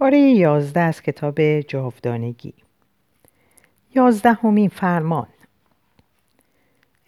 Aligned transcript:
پاره 0.00 0.18
یازده 0.18 0.80
از 0.80 1.02
کتاب 1.02 1.60
جاودانگی 1.60 2.54
یازدهمین 3.94 4.68
فرمان 4.68 5.26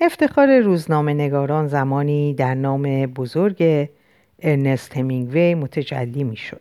افتخار 0.01 0.61
روزنامه 0.61 1.15
نگاران 1.15 1.67
زمانی 1.67 2.35
در 2.35 2.55
نام 2.55 3.07
بزرگ 3.07 3.89
ارنست 4.43 4.97
همینگوی 4.97 5.55
متجلی 5.55 6.25
می 6.25 6.37
شد. 6.37 6.61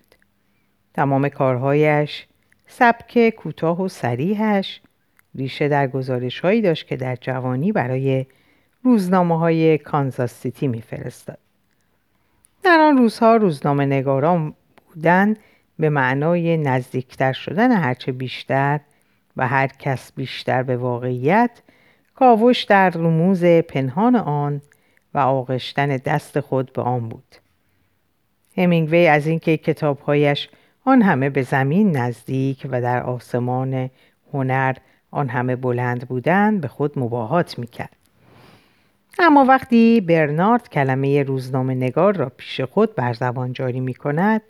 تمام 0.94 1.30
کارهایش 1.30 2.28
سبک 2.68 3.30
کوتاه 3.30 3.82
و 3.82 3.88
سریحش 3.88 4.82
ریشه 5.36 5.68
در 5.68 5.88
گزارش 5.88 6.40
هایی 6.40 6.62
داشت 6.62 6.88
که 6.88 6.96
در 6.96 7.16
جوانی 7.16 7.72
برای 7.72 8.26
روزنامه 8.84 9.40
های 9.40 9.78
کانزاس 9.78 10.34
سیتی 10.34 10.68
میفرستاد. 10.68 11.38
در 12.64 12.80
آن 12.80 12.98
روزها 12.98 13.36
روزنامه 13.36 13.86
نگاران 13.86 14.54
بودن 14.88 15.36
به 15.82 15.90
معنای 15.90 16.58
نزدیکتر 16.58 17.34
شدن 17.34 17.72
هرچه 17.72 18.12
بیشتر 18.12 18.80
و 19.38 19.48
هر 19.48 19.68
کس 19.68 20.12
بیشتر 20.12 20.64
به 20.64 20.78
واقعیت 20.78 21.52
کاوش 22.16 22.64
در 22.64 22.90
رموز 22.90 23.44
پنهان 23.46 24.16
آن 24.16 24.62
و 25.14 25.18
آغشتن 25.18 25.88
دست 25.88 26.40
خود 26.40 26.74
به 26.74 26.82
آن 26.82 27.10
بود. 27.10 27.36
همینگوی 28.58 29.08
از 29.08 29.28
اینکه 29.28 29.58
کتابهایش 29.58 30.50
آن 30.86 31.02
همه 31.02 31.30
به 31.30 31.42
زمین 31.42 31.98
نزدیک 31.98 32.68
و 32.72 32.82
در 32.82 33.04
آسمان 33.04 33.90
هنر 34.34 34.76
آن 35.12 35.30
همه 35.30 35.56
بلند 35.56 36.08
بودند 36.08 36.62
به 36.62 36.68
خود 36.68 37.00
مباهات 37.00 37.60
می‌کرد. 37.60 37.96
اما 39.20 39.46
وقتی 39.46 40.02
برنارد 40.02 40.70
کلمه 40.70 41.24
روزنامه 41.24 41.76
نگار 41.76 42.16
را 42.16 42.32
پیش 42.38 42.62
خود 42.62 42.96
بر 42.96 43.14
زبان 43.14 43.54
جاری 43.54 43.80
می 43.80 43.94
کند 43.94 44.42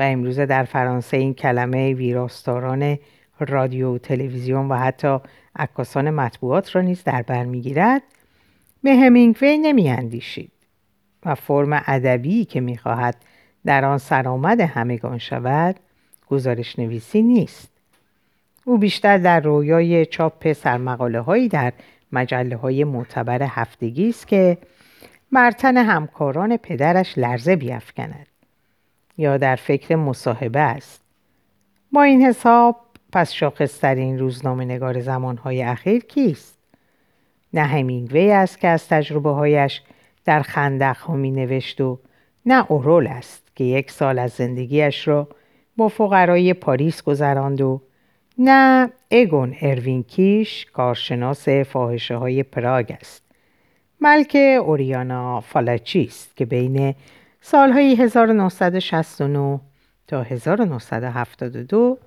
و 0.00 0.02
امروزه 0.02 0.46
در 0.46 0.64
فرانسه 0.64 1.16
این 1.16 1.34
کلمه 1.34 1.94
ویراستاران 1.94 2.98
رادیو 3.40 3.94
و 3.94 3.98
تلویزیون 3.98 4.68
و 4.68 4.74
حتی 4.74 5.18
عکاسان 5.56 6.10
مطبوعات 6.10 6.76
را 6.76 6.82
نیز 6.82 7.04
در 7.04 7.22
بر 7.22 7.44
می‌گیرد. 7.44 8.02
به 8.82 8.96
همینگوی 8.96 9.58
نمیاندیشید 9.58 10.52
و 11.26 11.34
فرم 11.34 11.82
ادبی 11.86 12.44
که 12.44 12.60
می‌خواهد 12.60 13.16
در 13.64 13.84
آن 13.84 13.98
سرآمد 13.98 14.60
همگان 14.60 15.18
شود 15.18 15.76
گزارش 16.28 16.78
نویسی 16.78 17.22
نیست. 17.22 17.70
او 18.64 18.78
بیشتر 18.78 19.18
در 19.18 19.40
رویای 19.40 20.06
چاپ 20.06 20.52
سرمقاله 20.52 21.20
هایی 21.20 21.48
در 21.48 21.72
مجله 22.12 22.56
های 22.56 22.84
معتبر 22.84 23.42
هفتگی 23.42 24.08
است 24.08 24.28
که 24.28 24.58
مرتن 25.32 25.76
همکاران 25.76 26.56
پدرش 26.56 27.18
لرزه 27.18 27.56
بیافکند. 27.56 28.29
یا 29.20 29.36
در 29.36 29.56
فکر 29.56 29.96
مصاحبه 29.96 30.60
است 30.60 31.00
با 31.92 32.02
این 32.02 32.22
حساب 32.22 32.76
پس 33.12 33.32
شاخصترین 33.32 34.18
روزنامه 34.18 34.64
نگار 34.64 35.00
زمانهای 35.00 35.62
اخیر 35.62 36.04
کیست؟ 36.04 36.58
نه 37.52 37.62
همینگوی 37.62 38.30
است 38.30 38.60
که 38.60 38.68
از 38.68 38.88
تجربه 38.88 39.30
هایش 39.30 39.82
در 40.24 40.42
خندق 40.42 40.96
ها 40.96 41.14
می 41.14 41.30
نوشت 41.30 41.80
و 41.80 41.98
نه 42.46 42.72
اورول 42.72 43.06
است 43.06 43.52
که 43.54 43.64
یک 43.64 43.90
سال 43.90 44.18
از 44.18 44.30
زندگیش 44.30 45.08
را 45.08 45.28
با 45.76 45.88
فقرای 45.88 46.54
پاریس 46.54 47.02
گذراند 47.02 47.60
و 47.60 47.80
نه 48.38 48.90
اگون 49.10 49.56
اروین 49.60 50.02
کیش 50.02 50.66
کارشناس 50.66 51.48
فاحشه 51.48 52.16
های 52.16 52.42
پراگ 52.42 52.92
است 53.00 53.22
بلکه 54.00 54.38
اوریانا 54.38 55.40
فالاچی 55.40 56.04
است 56.04 56.36
که 56.36 56.44
بین 56.44 56.94
سالهای 57.40 57.94
1969 57.94 59.60
تا 60.06 60.22
1972 60.22 61.98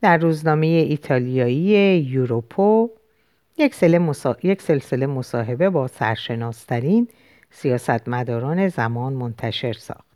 در 0.00 0.16
روزنامه 0.16 0.66
ایتالیایی 0.66 2.00
یوروپو 2.00 2.90
یک, 3.58 4.62
سلسله 4.62 5.06
مصاحبه 5.06 5.70
با 5.70 5.86
سرشناسترین 5.86 7.08
سیاستمداران 7.50 8.68
زمان 8.68 9.12
منتشر 9.12 9.72
ساخت. 9.72 10.12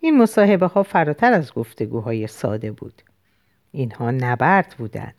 این 0.00 0.18
مصاحبه 0.18 0.66
ها 0.66 0.82
فراتر 0.82 1.32
از 1.32 1.54
گفتگوهای 1.54 2.26
ساده 2.26 2.72
بود. 2.72 3.02
اینها 3.70 4.10
نبرد 4.10 4.74
بودند. 4.78 5.14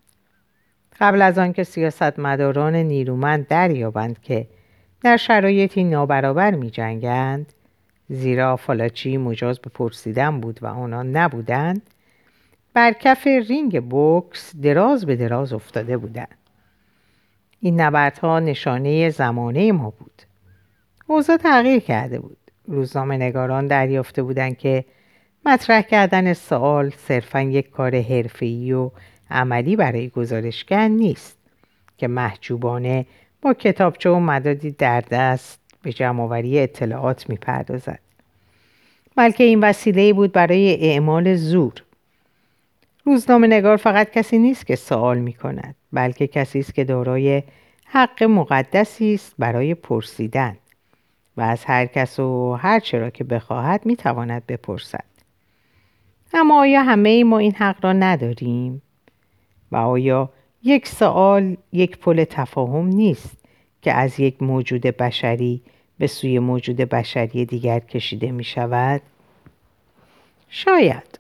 قبل 1.00 1.22
از 1.22 1.38
آنکه 1.38 1.64
سیاستمداران 1.64 2.76
نیرومند 2.76 3.48
دریابند 3.48 4.22
که 4.22 4.48
در 5.02 5.18
شرایطی 5.18 5.84
نابرابر 5.84 6.52
می 6.52 6.70
جنگند 6.70 7.54
زیرا 8.10 8.56
فالاچی 8.56 9.18
مجاز 9.18 9.60
به 9.60 9.70
پرسیدن 9.70 10.40
بود 10.40 10.60
و 10.64 10.68
آنها 10.68 11.04
نبودند. 11.04 11.82
بر 12.74 12.94
کف 12.94 13.28
رینگ 13.28 13.84
بوکس 13.84 14.56
دراز 14.56 15.06
به 15.06 15.16
دراز 15.16 15.54
افتاده 15.54 15.98
بودند. 15.98 16.38
این 17.60 17.82
نبردها 17.82 18.40
نشانه 18.40 19.10
زمانه 19.10 19.72
ما 19.72 19.90
بود. 19.90 20.22
اوضاع 21.08 21.38
تغییر 21.38 21.80
کرده 21.80 22.20
بود. 22.20 22.38
روزنامه 22.68 23.18
نگاران 23.18 23.68
دریافته 23.68 24.24
بودند 24.24 24.58
که 24.58 24.86
مطرح 25.46 25.82
کردن 25.82 26.34
سوال 26.34 26.90
صرفا 26.90 27.42
یک 27.42 27.70
کار 27.70 28.02
حرفه‌ای 28.02 28.74
و 28.74 28.92
عملی 29.32 29.76
برای 29.76 30.10
گزارشگر 30.10 30.88
نیست 30.88 31.38
که 31.98 32.08
محجوبانه 32.08 33.06
با 33.42 33.54
کتابچه 33.54 34.10
و 34.10 34.20
مدادی 34.20 34.72
در 34.72 35.02
دست 35.02 35.63
به 35.84 35.94
جمعآوری 35.94 36.60
اطلاعات 36.60 37.30
می‌پردازد. 37.30 38.00
بلکه 39.16 39.44
این 39.44 39.60
وسیله 39.60 40.14
بود 40.14 40.32
برای 40.32 40.90
اعمال 40.90 41.36
زور. 41.36 41.74
روزنامه 43.06 43.48
نگار 43.48 43.78
فقط 43.78 44.12
کسی 44.12 44.38
نیست 44.38 44.68
که 44.68 44.76
سوال 44.76 45.18
می 45.18 45.34
کند 45.34 45.76
بلکه 45.94 46.28
کسی 46.28 46.60
است 46.60 46.74
که 46.76 46.84
دارای 46.84 47.44
حق 47.86 48.24
مقدسی 48.24 49.14
است 49.14 49.36
برای 49.40 49.76
پرسیدن 49.76 50.58
و 51.38 51.42
از 51.42 51.66
هر 51.66 51.86
کس 51.86 52.20
و 52.20 52.54
هر 52.54 52.80
چرا 52.80 53.10
که 53.10 53.24
بخواهد 53.24 53.86
می 53.86 53.96
تواند 53.96 54.46
بپرسد. 54.46 55.06
اما 56.34 56.60
آیا 56.60 56.84
همه 56.84 57.24
ما 57.24 57.38
این 57.38 57.56
حق 57.56 57.86
را 57.86 57.94
نداریم؟ 57.94 58.82
و 59.72 59.76
آیا 59.76 60.30
یک 60.64 60.88
سوال 60.88 61.58
یک 61.72 61.98
پل 61.98 62.24
تفاهم 62.24 62.88
نیست 62.88 63.38
که 63.82 63.94
از 63.94 64.20
یک 64.20 64.44
موجود 64.44 64.82
بشری 64.82 65.62
به 66.04 66.08
سوی 66.08 66.40
موجود 66.40 66.76
بشری 66.76 67.46
دیگر 67.46 67.80
کشیده 67.80 68.32
می 68.32 68.44
شود؟ 68.44 69.02
شاید 70.50 71.20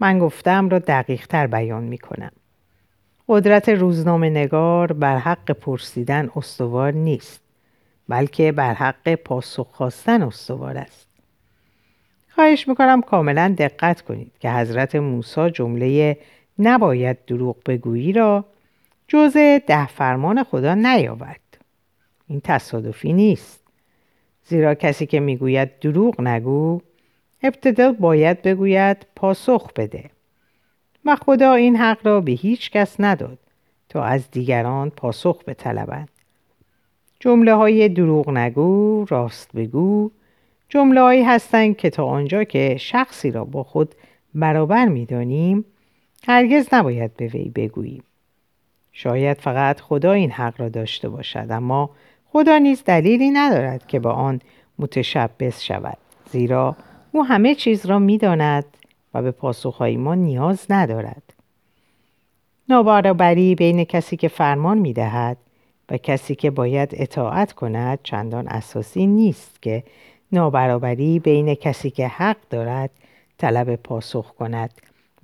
من 0.00 0.18
گفتم 0.18 0.68
را 0.68 0.78
دقیق 0.78 1.26
تر 1.26 1.46
بیان 1.46 1.84
می 1.84 1.98
کنم. 1.98 2.30
قدرت 3.28 3.68
روزنامه 3.68 4.30
نگار 4.30 4.92
بر 4.92 5.18
حق 5.18 5.50
پرسیدن 5.50 6.30
استوار 6.36 6.92
نیست 6.92 7.40
بلکه 8.08 8.52
بر 8.52 8.74
حق 8.74 9.14
پاسخ 9.14 9.66
خواستن 9.72 10.22
استوار 10.22 10.78
است. 10.78 11.08
خواهش 12.30 12.68
می‌کنم 12.68 13.02
کاملا 13.02 13.54
دقت 13.58 14.02
کنید 14.02 14.32
که 14.40 14.50
حضرت 14.50 14.96
موسی 14.96 15.50
جمله 15.50 16.18
نباید 16.58 17.24
دروغ 17.24 17.56
بگویی 17.66 18.12
را 18.12 18.44
جزء 19.08 19.58
ده 19.66 19.86
فرمان 19.86 20.44
خدا 20.44 20.74
نیاورد. 20.74 21.58
این 22.28 22.40
تصادفی 22.44 23.12
نیست. 23.12 23.59
زیرا 24.50 24.74
کسی 24.74 25.06
که 25.06 25.20
می‌گوید 25.20 25.78
دروغ 25.78 26.20
نگو 26.20 26.80
ابتدا 27.42 27.92
باید 27.92 28.42
بگوید 28.42 29.06
پاسخ 29.16 29.72
بده. 29.72 30.10
و 31.04 31.16
خدا 31.16 31.54
این 31.54 31.76
حق 31.76 32.06
را 32.06 32.20
به 32.20 32.32
هیچ 32.32 32.70
کس 32.70 32.96
نداد 32.98 33.38
تا 33.88 34.02
از 34.02 34.30
دیگران 34.30 34.90
پاسخ 34.90 35.44
بطلبند 35.44 36.08
جمله 37.20 37.54
های 37.54 37.88
دروغ 37.88 38.30
نگو 38.30 39.04
راست 39.08 39.52
بگو. 39.52 40.10
جمله 40.68 41.00
هایی 41.00 41.22
هستند 41.22 41.76
که 41.76 41.90
تا 41.90 42.04
آنجا 42.04 42.44
که 42.44 42.76
شخصی 42.80 43.30
را 43.30 43.44
با 43.44 43.62
خود 43.62 43.94
برابر 44.34 44.86
می‌دانیم 44.86 45.64
هرگز 46.26 46.68
نباید 46.72 47.16
به 47.16 47.26
وی 47.26 47.48
بگوییم. 47.54 48.02
شاید 48.92 49.40
فقط 49.40 49.80
خدا 49.80 50.12
این 50.12 50.30
حق 50.30 50.60
را 50.60 50.68
داشته 50.68 51.08
باشد 51.08 51.46
اما 51.50 51.90
خدا 52.32 52.58
نیز 52.58 52.84
دلیلی 52.84 53.30
ندارد 53.30 53.86
که 53.86 54.00
با 54.00 54.12
آن 54.12 54.40
متشبس 54.78 55.62
شود 55.62 55.98
زیرا 56.30 56.76
او 57.12 57.24
همه 57.24 57.54
چیز 57.54 57.86
را 57.86 57.98
می‌داند 57.98 58.64
و 59.14 59.22
به 59.22 59.30
پاسخهای 59.30 59.96
ما 59.96 60.14
نیاز 60.14 60.66
ندارد. 60.70 61.22
نابرابری 62.68 63.54
بین 63.54 63.84
کسی 63.84 64.16
که 64.16 64.28
فرمان 64.28 64.78
می‌دهد 64.78 65.36
و 65.90 65.96
کسی 65.96 66.34
که 66.34 66.50
باید 66.50 66.90
اطاعت 66.92 67.52
کند 67.52 67.98
چندان 68.02 68.48
اساسی 68.48 69.06
نیست 69.06 69.62
که 69.62 69.84
نابرابری 70.32 71.18
بین 71.18 71.54
کسی 71.54 71.90
که 71.90 72.08
حق 72.08 72.36
دارد 72.50 72.90
طلب 73.38 73.76
پاسخ 73.76 74.32
کند 74.32 74.70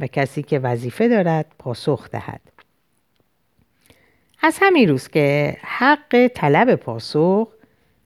و 0.01 0.07
کسی 0.07 0.43
که 0.43 0.59
وظیفه 0.59 1.09
دارد 1.09 1.47
پاسخ 1.59 2.11
دهد. 2.11 2.41
از 4.47 4.59
همین 4.61 4.89
روز 4.89 5.09
که 5.09 5.57
حق 5.63 6.27
طلب 6.35 6.75
پاسخ 6.75 7.49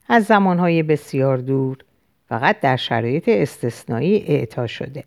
از 0.08 0.24
زمانهای 0.24 0.82
بسیار 0.82 1.36
دور 1.36 1.78
فقط 2.28 2.60
در 2.60 2.76
شرایط 2.76 3.28
استثنایی 3.28 4.24
اعطا 4.26 4.66
شده. 4.66 5.04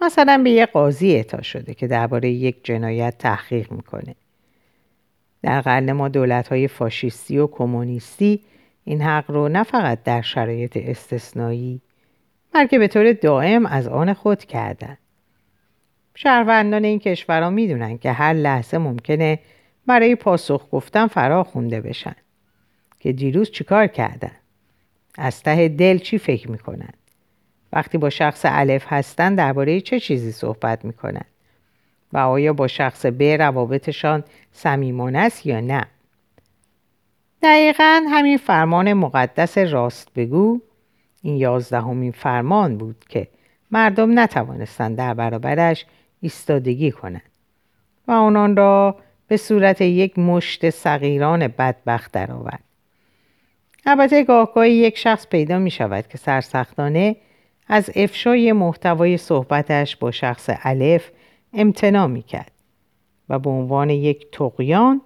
مثلا 0.00 0.40
به 0.44 0.50
یه 0.50 0.66
قاضی 0.66 1.12
اعطا 1.12 1.42
شده 1.42 1.74
که 1.74 1.86
درباره 1.86 2.30
یک 2.30 2.64
جنایت 2.64 3.18
تحقیق 3.18 3.72
می‌کنه. 3.72 4.14
در 5.42 5.60
قرن 5.60 5.92
ما 5.92 6.08
دولت 6.08 6.48
های 6.48 6.68
فاشیستی 6.68 7.38
و 7.38 7.46
کمونیستی 7.46 8.40
این 8.84 9.02
حق 9.02 9.30
رو 9.30 9.48
نه 9.48 9.62
فقط 9.62 10.02
در 10.02 10.22
شرایط 10.22 10.76
استثنایی 10.76 11.80
بلکه 12.52 12.78
به 12.78 12.88
طور 12.88 13.12
دائم 13.12 13.66
از 13.66 13.88
آن 13.88 14.12
خود 14.12 14.44
کردن. 14.44 14.96
شهروندان 16.14 16.84
این 16.84 16.98
کشورها 16.98 17.50
می‌دونن 17.50 17.98
که 17.98 18.12
هر 18.12 18.32
لحظه 18.32 18.78
ممکنه 18.78 19.38
برای 19.90 20.14
پاسخ 20.14 20.68
گفتن 20.72 21.06
فرا 21.06 21.44
خونده 21.44 21.80
بشن. 21.80 22.14
که 23.00 23.12
دیروز 23.12 23.50
چیکار 23.50 23.86
کردن؟ 23.86 24.30
از 25.18 25.42
ته 25.42 25.68
دل 25.68 25.98
چی 25.98 26.18
فکر 26.18 26.50
می‌کنن؟ 26.50 26.92
وقتی 27.72 27.98
با 27.98 28.10
شخص 28.10 28.40
الف 28.44 28.84
هستن 28.88 29.34
درباره 29.34 29.80
چه 29.80 30.00
چیزی 30.00 30.32
صحبت 30.32 30.84
می‌کنن؟ 30.84 31.24
و 32.12 32.18
آیا 32.18 32.52
با 32.52 32.66
شخص 32.66 33.06
ب 33.06 33.22
روابطشان 33.22 34.24
صمیمانه 34.52 35.18
است 35.18 35.46
یا 35.46 35.60
نه؟ 35.60 35.86
دقیقا 37.42 38.02
همین 38.10 38.38
فرمان 38.38 38.92
مقدس 38.92 39.58
راست 39.58 40.14
بگو. 40.14 40.60
این 41.22 41.36
یازدهمین 41.36 42.12
فرمان 42.12 42.78
بود 42.78 43.04
که 43.08 43.28
مردم 43.70 44.18
نتوانستند 44.18 44.96
در 44.96 45.14
برابرش 45.14 45.86
ایستادگی 46.20 46.90
کنند 46.90 47.30
و 48.08 48.12
آنان 48.12 48.56
را 48.56 48.96
به 49.30 49.36
صورت 49.36 49.80
یک 49.80 50.18
مشت 50.18 50.70
صغیران 50.70 51.48
بدبخت 51.48 52.12
درآورد 52.12 52.64
البته 53.86 54.24
گاهگاهی 54.24 54.72
یک 54.72 54.98
شخص 54.98 55.26
پیدا 55.26 55.58
می 55.58 55.70
شود 55.70 56.08
که 56.08 56.18
سرسختانه 56.18 57.16
از 57.68 57.90
افشای 57.96 58.52
محتوای 58.52 59.16
صحبتش 59.16 59.96
با 59.96 60.10
شخص 60.10 60.50
الف 60.62 61.10
امتنا 61.52 62.06
می 62.06 62.22
کرد 62.22 62.52
و 63.28 63.38
به 63.38 63.50
عنوان 63.50 63.90
یک 63.90 64.30
تقیان 64.32 65.00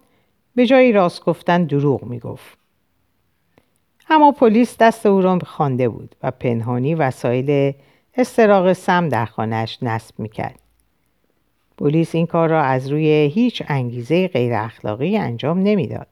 به 0.54 0.66
جای 0.66 0.92
راست 0.92 1.24
گفتن 1.24 1.64
دروغ 1.64 2.04
می 2.04 2.18
گفت. 2.18 2.58
اما 4.10 4.32
پلیس 4.32 4.76
دست 4.78 5.06
او 5.06 5.20
را 5.20 5.38
خوانده 5.46 5.88
بود 5.88 6.16
و 6.22 6.30
پنهانی 6.30 6.94
وسایل 6.94 7.72
استراغ 8.16 8.72
سم 8.72 9.08
در 9.08 9.24
خانهش 9.24 9.78
نصب 9.82 10.14
می 10.18 10.28
کرد. 10.28 10.63
پلیس 11.78 12.14
این 12.14 12.26
کار 12.26 12.48
را 12.48 12.62
از 12.62 12.92
روی 12.92 13.30
هیچ 13.34 13.62
انگیزه 13.68 14.28
غیر 14.28 14.54
اخلاقی 14.54 15.16
انجام 15.16 15.58
نمی‌داد. 15.58 16.06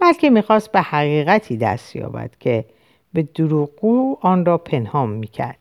بلکه 0.00 0.30
می‌خواست 0.30 0.72
به 0.72 0.80
حقیقتی 0.80 1.56
دست 1.56 1.96
یابد 1.96 2.30
که 2.40 2.64
به 3.12 3.22
دروغگو 3.22 4.18
آن 4.20 4.44
را 4.44 4.58
پنهان 4.58 5.10
می‌کرد. 5.10 5.58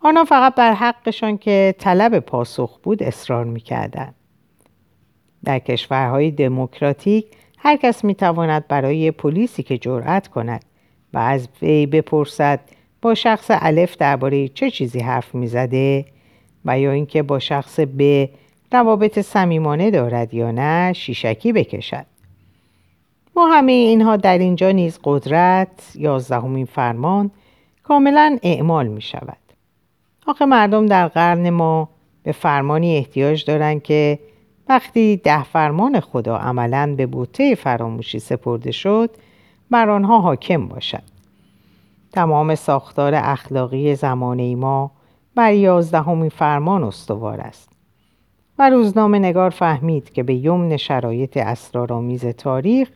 آنها 0.00 0.24
فقط 0.24 0.54
بر 0.54 0.72
حقشان 0.72 1.38
که 1.38 1.74
طلب 1.78 2.18
پاسخ 2.18 2.78
بود 2.82 3.02
اصرار 3.02 3.44
می‌کردند. 3.44 4.14
در 5.44 5.58
کشورهای 5.58 6.30
دموکراتیک 6.30 7.26
هر 7.58 7.76
کس 7.76 8.04
می‌تواند 8.04 8.68
برای 8.68 9.10
پلیسی 9.10 9.62
که 9.62 9.78
جرأت 9.78 10.28
کند 10.28 10.64
و 11.14 11.18
از 11.18 11.48
وی 11.62 11.86
بپرسد 11.86 12.60
با 13.02 13.14
شخص 13.14 13.46
الف 13.50 13.96
درباره 13.96 14.48
چه 14.48 14.70
چیزی 14.70 15.00
حرف 15.00 15.34
می‌زده 15.34 16.04
و 16.68 16.78
یا 16.78 16.92
اینکه 16.92 17.22
با 17.22 17.38
شخص 17.38 17.80
ب 17.98 18.28
روابط 18.72 19.18
صمیمانه 19.18 19.90
دارد 19.90 20.34
یا 20.34 20.50
نه 20.50 20.92
شیشکی 20.92 21.52
بکشد. 21.52 22.06
ما 23.36 23.46
همه 23.46 23.72
اینها 23.72 24.16
در 24.16 24.38
اینجا 24.38 24.70
نیز 24.70 24.98
قدرت 25.04 25.92
یازدهمین 25.94 26.66
فرمان 26.66 27.30
کاملا 27.82 28.38
اعمال 28.42 28.86
می 28.86 29.00
شود 29.00 29.36
آخه 30.26 30.44
مردم 30.44 30.86
در 30.86 31.08
قرن 31.08 31.50
ما 31.50 31.88
به 32.22 32.32
فرمانی 32.32 32.96
احتیاج 32.96 33.44
دارند 33.44 33.82
که 33.82 34.18
وقتی 34.68 35.16
ده 35.16 35.42
فرمان 35.42 36.00
خدا 36.00 36.36
عملا 36.36 36.94
به 36.96 37.06
بوته 37.06 37.54
فراموشی 37.54 38.18
سپرده 38.18 38.70
شد 38.70 39.10
بر 39.70 39.90
آنها 39.90 40.20
حاکم 40.20 40.68
باشد. 40.68 41.02
تمام 42.12 42.54
ساختار 42.54 43.14
اخلاقی 43.14 43.94
زمانه 43.94 44.54
ما 44.54 44.90
بر 45.38 45.52
یازدهمین 45.52 46.28
فرمان 46.28 46.84
استوار 46.84 47.40
است 47.40 47.72
و 48.58 48.70
روزنامه 48.70 49.18
نگار 49.18 49.50
فهمید 49.50 50.12
که 50.12 50.22
به 50.22 50.34
یمن 50.34 50.76
شرایط 50.76 51.36
اسرارآمیز 51.36 52.26
تاریخ 52.26 52.90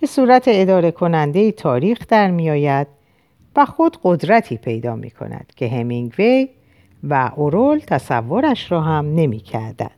به 0.00 0.06
صورت 0.06 0.44
اداره 0.46 0.90
کننده 0.90 1.52
تاریخ 1.52 2.06
در 2.08 2.30
می 2.30 2.50
آید 2.50 2.86
و 3.56 3.64
خود 3.66 3.96
قدرتی 4.02 4.56
پیدا 4.56 4.96
می 4.96 5.10
کند 5.10 5.52
که 5.56 5.68
همینگوی 5.68 6.48
و 7.04 7.30
اورول 7.36 7.78
تصورش 7.78 8.72
را 8.72 8.80
هم 8.80 9.14
نمی 9.14 9.40
کردن. 9.40 9.90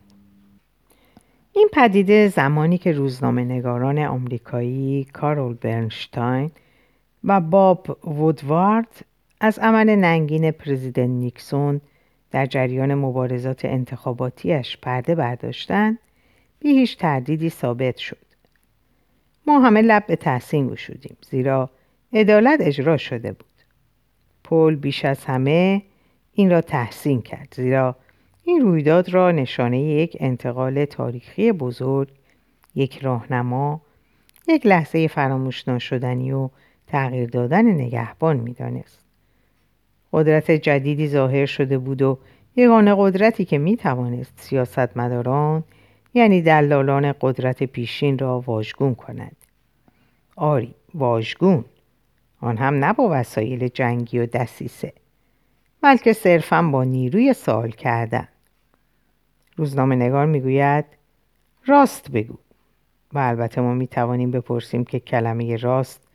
این 1.53 1.69
پدیده 1.73 2.29
زمانی 2.29 2.79
که 2.79 2.93
روزنامه 2.93 3.45
نگاران 3.45 3.99
آمریکایی 3.99 5.05
کارول 5.05 5.55
برنشتاین 5.55 6.51
و 7.25 7.41
باب 7.41 7.99
وودوارد 8.05 9.05
از 9.41 9.59
عمل 9.59 9.91
ننگین 9.91 10.51
پرزیدنت 10.51 11.09
نیکسون 11.09 11.81
در 12.31 12.47
جریان 12.47 12.95
مبارزات 12.95 13.65
انتخاباتیش 13.65 14.77
پرده 14.77 15.15
برداشتن 15.15 15.99
بی 16.61 16.69
هیچ 16.69 16.99
تردیدی 16.99 17.51
ثابت 17.51 17.97
شد. 17.97 18.25
ما 19.47 19.61
همه 19.61 19.83
لب 19.83 20.07
به 20.07 20.17
تحسین 20.17 20.69
گشودیم 20.69 21.17
زیرا 21.31 21.71
عدالت 22.13 22.61
اجرا 22.63 22.97
شده 22.97 23.33
بود. 23.33 23.47
پل 24.45 24.77
بیش 24.77 25.05
از 25.05 25.25
همه 25.25 25.83
این 26.33 26.51
را 26.51 26.61
تحسین 26.61 27.23
کرد 27.23 27.55
زیرا 27.57 27.97
این 28.43 28.61
رویداد 28.61 29.09
را 29.09 29.31
نشانه 29.31 29.81
یک 29.81 30.17
انتقال 30.21 30.85
تاریخی 30.85 31.53
بزرگ، 31.53 32.09
یک 32.75 32.99
راهنما، 32.99 33.81
یک 34.49 34.67
لحظه 34.67 35.09
فراموش 35.09 35.69
ناشدنی 35.69 36.33
و 36.33 36.49
تغییر 36.87 37.29
دادن 37.29 37.67
نگهبان 37.67 38.37
می‌دانست. 38.37 39.04
قدرت 40.15 40.51
جدیدی 40.51 41.09
ظاهر 41.09 41.47
شده 41.47 41.79
بود 41.79 42.03
و 42.03 42.19
یگانه 42.57 42.95
قدرتی 42.99 43.45
که 43.45 43.59
می 43.59 43.77
توانست 43.77 44.33
سیاستمداران 44.37 45.65
یعنی 46.15 46.43
دلالان 46.43 47.15
قدرت 47.21 47.63
پیشین 47.63 48.19
را 48.19 48.41
واژگون 48.41 48.95
کند. 48.95 49.37
آری 50.37 50.75
واژگون. 50.95 51.65
آن 52.41 52.57
هم 52.57 52.85
نه 52.85 52.93
با 52.93 53.09
وسایل 53.13 53.69
جنگی 53.69 54.19
و 54.19 54.27
دسیسه 54.27 54.93
بلکه 55.81 56.13
صرفا 56.13 56.63
با 56.63 56.85
نیروی 56.85 57.33
سوال 57.33 57.71
کردن. 57.71 58.29
روزنامه 59.57 59.97
نگار 59.97 60.27
می‌گوید 60.27 60.85
راست 61.67 62.11
بگو. 62.11 62.39
و 63.13 63.19
البته 63.19 63.61
ما 63.61 63.75
می 63.75 63.87
توانیم 63.87 64.31
بپرسیم 64.31 64.85
که 64.85 65.01
کلمه 65.01 65.57
راست 65.57 66.09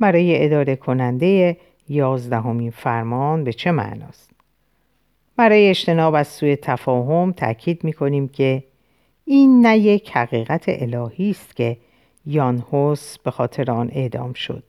برای 0.00 0.44
اداره 0.44 0.76
کننده 0.76 1.56
یازدهمین 1.88 2.70
فرمان 2.70 3.44
به 3.44 3.52
چه 3.52 3.70
معناست؟ 3.70 4.30
برای 5.36 5.68
اجتناب 5.68 6.14
از 6.14 6.28
سوی 6.28 6.56
تفاهم 6.56 7.32
تاکید 7.32 7.84
می 7.84 7.92
کنیم 7.92 8.28
که 8.28 8.64
این 9.24 9.66
نه 9.66 9.78
یک 9.78 10.10
حقیقت 10.10 10.64
الهی 10.66 11.30
است 11.30 11.56
که 11.56 11.76
یان 12.26 12.64
هوس 12.72 13.18
به 13.18 13.30
خاطر 13.30 13.70
آن 13.70 13.90
اعدام 13.92 14.32
شد 14.32 14.62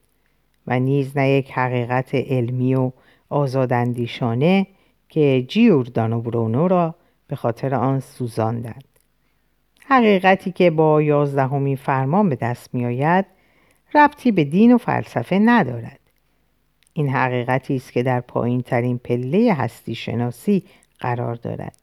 و 0.67 0.79
نیز 0.79 1.17
نه 1.17 1.29
یک 1.29 1.51
حقیقت 1.51 2.15
علمی 2.15 2.75
و 2.75 2.91
آزاداندیشانه 3.29 4.67
که 5.09 5.45
جیوردانو 5.47 6.21
برونو 6.21 6.67
را 6.67 6.95
به 7.27 7.35
خاطر 7.35 7.75
آن 7.75 7.99
سوزاندند. 7.99 8.83
حقیقتی 9.85 10.51
که 10.51 10.71
با 10.71 11.01
یازدهمین 11.01 11.75
فرمان 11.75 12.29
به 12.29 12.35
دست 12.35 12.73
می 12.73 12.85
آید 12.85 13.25
ربطی 13.95 14.31
به 14.31 14.43
دین 14.43 14.73
و 14.73 14.77
فلسفه 14.77 15.39
ندارد. 15.39 15.99
این 16.93 17.09
حقیقتی 17.09 17.75
است 17.75 17.93
که 17.93 18.03
در 18.03 18.19
پایین 18.19 18.61
ترین 18.61 18.97
پله 18.97 19.53
هستی 19.53 19.95
شناسی 19.95 20.63
قرار 20.99 21.35
دارد. 21.35 21.77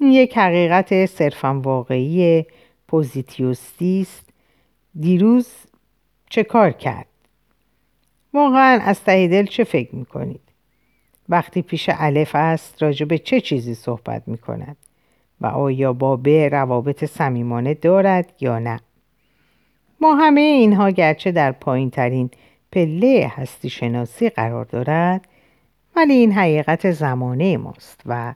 این 0.00 0.12
یک 0.12 0.38
حقیقت 0.38 1.06
صرفا 1.06 1.60
واقعی 1.60 2.44
پوزیتیوستی 2.88 4.00
است. 4.00 4.28
دیروز 5.00 5.52
چه 6.30 6.44
کار 6.44 6.70
کرد؟ 6.70 7.06
واقعا 8.34 8.80
از 8.82 9.04
ته 9.04 9.28
دل 9.28 9.46
چه 9.46 9.64
فکر 9.64 9.94
می 9.94 10.04
کنید؟ 10.04 10.40
وقتی 11.28 11.62
پیش 11.62 11.90
الف 11.92 12.30
است 12.34 12.82
راجع 12.82 13.06
به 13.06 13.18
چه 13.18 13.40
چیزی 13.40 13.74
صحبت 13.74 14.22
می 14.26 14.38
کند؟ 14.38 14.76
و 15.40 15.46
آیا 15.46 15.92
با 15.92 16.16
به 16.16 16.48
روابط 16.48 17.04
صمیمانه 17.04 17.74
دارد 17.74 18.32
یا 18.40 18.58
نه؟ 18.58 18.80
ما 20.00 20.14
همه 20.14 20.40
اینها 20.40 20.90
گرچه 20.90 21.32
در 21.32 21.52
پایین 21.52 21.90
ترین 21.90 22.30
پله 22.72 23.32
هستی 23.34 23.70
شناسی 23.70 24.28
قرار 24.28 24.64
دارد 24.64 25.28
ولی 25.96 26.12
این 26.12 26.32
حقیقت 26.32 26.90
زمانه 26.90 27.56
ماست 27.56 28.00
و 28.06 28.34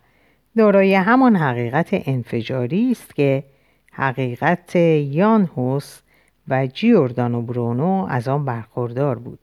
دارای 0.57 0.95
همان 0.95 1.37
حقیقت 1.37 1.89
انفجاری 1.93 2.91
است 2.91 3.15
که 3.15 3.45
حقیقت 3.93 4.77
یان 4.77 5.51
هوس 5.57 6.01
و 6.49 6.67
جیوردانو 6.67 7.43
برونو 7.43 8.07
از 8.11 8.29
آن 8.29 8.45
برخوردار 8.45 9.19
بود 9.19 9.39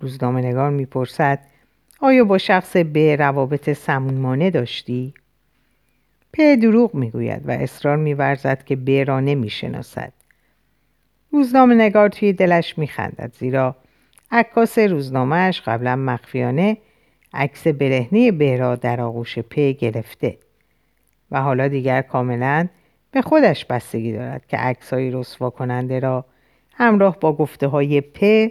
روزنامه 0.00 0.40
نگار 0.40 0.70
می‌پرسد 0.70 1.38
آیا 2.00 2.24
با 2.24 2.38
شخص 2.38 2.76
به 2.76 3.16
روابط 3.16 3.72
سمومانه 3.72 4.50
داشتی؟ 4.50 5.14
په 6.32 6.56
دروغ 6.56 6.94
می‌گوید 6.94 7.48
و 7.48 7.50
اصرار 7.50 7.96
میورزد 7.96 8.64
که 8.64 8.76
به 8.76 9.04
را 9.04 9.20
نمی‌شناسد 9.20 10.12
روزنامه 11.32 11.74
نگار 11.74 12.08
توی 12.08 12.32
دلش 12.32 12.78
میخندد 12.78 13.32
زیرا 13.38 13.76
عکاس 14.30 14.78
روزنامهش 14.78 15.60
قبلا 15.60 15.96
مخفیانه 15.96 16.76
عکس 17.34 17.66
برهنه 17.66 18.32
به 18.32 18.56
را 18.56 18.76
در 18.76 19.00
آغوش 19.00 19.38
په 19.38 19.72
گرفته 19.72 20.38
و 21.30 21.42
حالا 21.42 21.68
دیگر 21.68 22.02
کاملا 22.02 22.68
به 23.10 23.22
خودش 23.22 23.64
بستگی 23.64 24.12
دارد 24.12 24.46
که 24.46 24.56
عکسهای 24.56 25.10
رسوا 25.10 25.50
کننده 25.50 25.98
را 25.98 26.24
همراه 26.72 27.20
با 27.20 27.32
گفته 27.32 27.66
های 27.66 28.00
په 28.00 28.50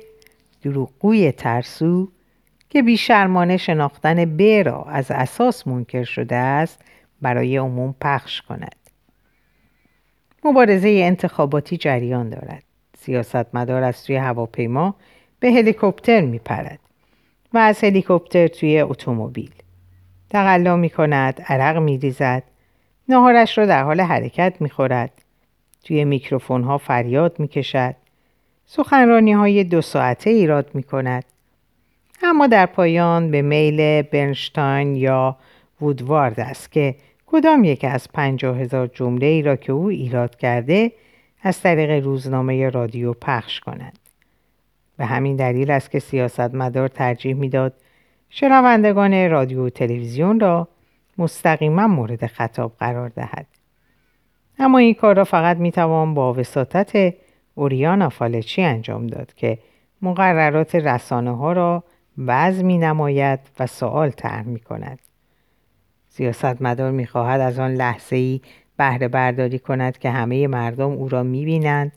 دروغگوی 0.62 1.32
ترسو 1.32 2.12
که 2.70 2.82
بیشرمانه 2.82 3.58
شناختن 3.58 4.38
ب 4.38 4.42
را 4.42 4.84
از 4.84 5.12
اساس 5.12 5.68
منکر 5.68 6.04
شده 6.04 6.36
است 6.36 6.80
برای 7.22 7.58
عموم 7.58 7.96
پخش 8.02 8.42
کند. 8.42 8.76
مبارزه 10.44 10.90
انتخاباتی 10.90 11.78
جریان 11.78 12.30
دارد. 12.30 12.64
سیاستمدار 13.06 13.84
از 13.84 14.04
توی 14.04 14.16
هواپیما 14.16 14.96
به 15.40 15.52
هلیکوپتر 15.52 16.22
میپرد 16.22 16.80
و 17.54 17.58
از 17.58 17.84
هلیکوپتر 17.84 18.48
توی 18.48 18.82
اتومبیل. 18.82 19.52
تقلا 20.30 20.76
می 20.76 20.90
کند 20.90 21.42
عرق 21.48 21.78
می 21.78 21.98
ریزد 21.98 22.44
ناهارش 23.10 23.58
را 23.58 23.66
در 23.66 23.84
حال 23.84 24.02
حرکت 24.02 24.54
می 24.60 24.70
خورد 24.70 25.12
توی 25.84 26.06
میکروفون 26.06 26.64
ها 26.64 26.78
فریاد 26.78 27.40
می 27.40 27.48
کشد 27.48 27.96
سخنرانی 28.66 29.32
های 29.32 29.64
دو 29.64 29.82
ساعته 29.82 30.30
ایراد 30.30 30.70
می 30.74 30.84
کند 30.84 31.26
اما 32.24 32.48
در 32.48 32.66
پایان 32.66 33.32
به 33.32 33.42
میل 33.42 34.02
برنشتاین 34.02 34.96
یا 34.96 35.38
وودوارد 35.82 36.40
است 36.40 36.72
که 36.72 36.96
کدام 37.26 37.64
یک 37.64 37.86
از 37.86 38.12
پنجاه 38.14 38.60
هزار 38.60 38.88
جمله 38.88 39.26
ای 39.26 39.42
را 39.42 39.56
که 39.56 39.72
او 39.72 39.88
ایراد 39.88 40.36
کرده 40.36 40.92
از 41.44 41.62
طریق 41.62 42.06
روزنامه 42.06 42.70
رادیو 42.70 43.14
پخش 43.14 43.60
کنند. 43.60 44.00
به 44.98 45.06
همین 45.06 45.36
دلیل 45.36 45.72
است 45.72 45.92
که 45.92 46.00
سیاستمدار 46.00 46.88
ترجیح 46.88 47.34
می‌داد 47.34 47.74
شنوندگان 48.30 49.30
رادیو 49.30 49.66
و 49.66 49.70
تلویزیون 49.70 50.40
را 50.40 50.68
مستقیما 51.18 51.88
مورد 51.88 52.26
خطاب 52.26 52.74
قرار 52.80 53.10
دهد. 53.10 53.48
اما 54.60 54.78
این 54.78 54.94
کار 54.94 55.16
را 55.16 55.24
فقط 55.24 55.58
می‌توان 55.58 56.14
با 56.14 56.34
وساطت 56.34 57.14
اوریانا 57.56 58.10
فالچی 58.10 58.62
انجام 58.62 59.08
داد 59.08 59.34
که 59.34 59.60
مقررات 60.02 60.76
رسانه 60.76 61.38
ها 61.38 61.54
را 61.54 61.84
وضع 62.18 62.64
می 62.64 62.78
نماید 62.78 63.40
و 63.60 63.68
سوال 63.68 64.10
طرح 64.10 64.44
می 64.44 64.60
کند. 64.60 65.00
سیاستمدار 66.08 66.92
می 66.92 67.08
خواهد 67.08 67.42
از 67.42 67.60
آن 67.60 67.74
لحظه 67.74 68.16
ای 68.16 68.42
بهره 68.82 69.08
برداری 69.08 69.60
کند 69.60 69.98
که 69.98 70.10
همه 70.10 70.48
مردم 70.48 70.92
او 70.92 71.10
را 71.10 71.24
می 71.24 71.46
بینند 71.46 71.92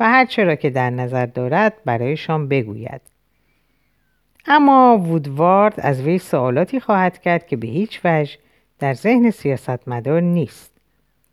و 0.00 0.04
هر 0.04 0.24
چرا 0.24 0.54
که 0.54 0.70
در 0.70 0.90
نظر 0.90 1.26
دارد 1.26 1.74
برایشان 1.84 2.48
بگوید. 2.48 3.00
اما 4.46 4.98
وودوارد 4.98 5.74
از 5.78 6.02
وی 6.02 6.18
سوالاتی 6.18 6.80
خواهد 6.80 7.18
کرد 7.18 7.46
که 7.46 7.56
به 7.56 7.66
هیچ 7.66 8.00
وجه 8.04 8.38
در 8.78 8.94
ذهن 8.94 9.30
سیاستمدار 9.30 10.20
نیست 10.20 10.72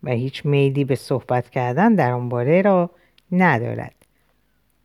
و 0.02 0.10
هیچ 0.10 0.46
میلی 0.46 0.84
به 0.84 0.94
صحبت 0.94 1.50
کردن 1.50 1.94
در 1.94 2.12
آن 2.12 2.28
باره 2.28 2.62
را 2.62 2.90
ندارد. 3.32 3.94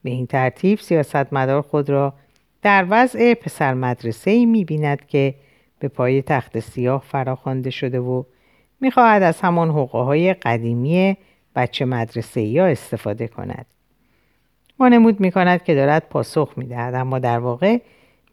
به 0.03 0.10
این 0.10 0.27
ترتیب 0.27 0.79
سیاستمدار 0.79 1.62
خود 1.62 1.89
را 1.89 2.13
در 2.62 2.86
وضع 2.89 3.34
پسر 3.34 3.74
مدرسه 3.74 4.31
ای 4.31 4.45
می 4.45 4.65
بیند 4.65 5.07
که 5.07 5.36
به 5.79 5.88
پای 5.88 6.22
تخت 6.22 6.60
سیاه 6.60 7.03
فراخوانده 7.07 7.69
شده 7.69 8.00
و 8.00 8.24
می‌خواهد 8.86 9.24
از 9.24 9.42
همان 9.42 9.70
حقوق 9.70 10.06
های 10.06 10.34
قدیمی 10.34 11.18
بچه 11.56 11.86
مدرسه 11.86 12.42
یا 12.42 12.65
استفاده 12.65 13.27
کند. 13.27 13.65
وانمود 14.80 15.20
می 15.20 15.32
کند 15.32 15.63
که 15.63 15.75
دارد 15.75 16.10
پاسخ 16.10 16.54
می 16.58 16.65
دهد 16.65 16.96
اما 16.96 17.20
در 17.20 17.39
واقع 17.39 17.77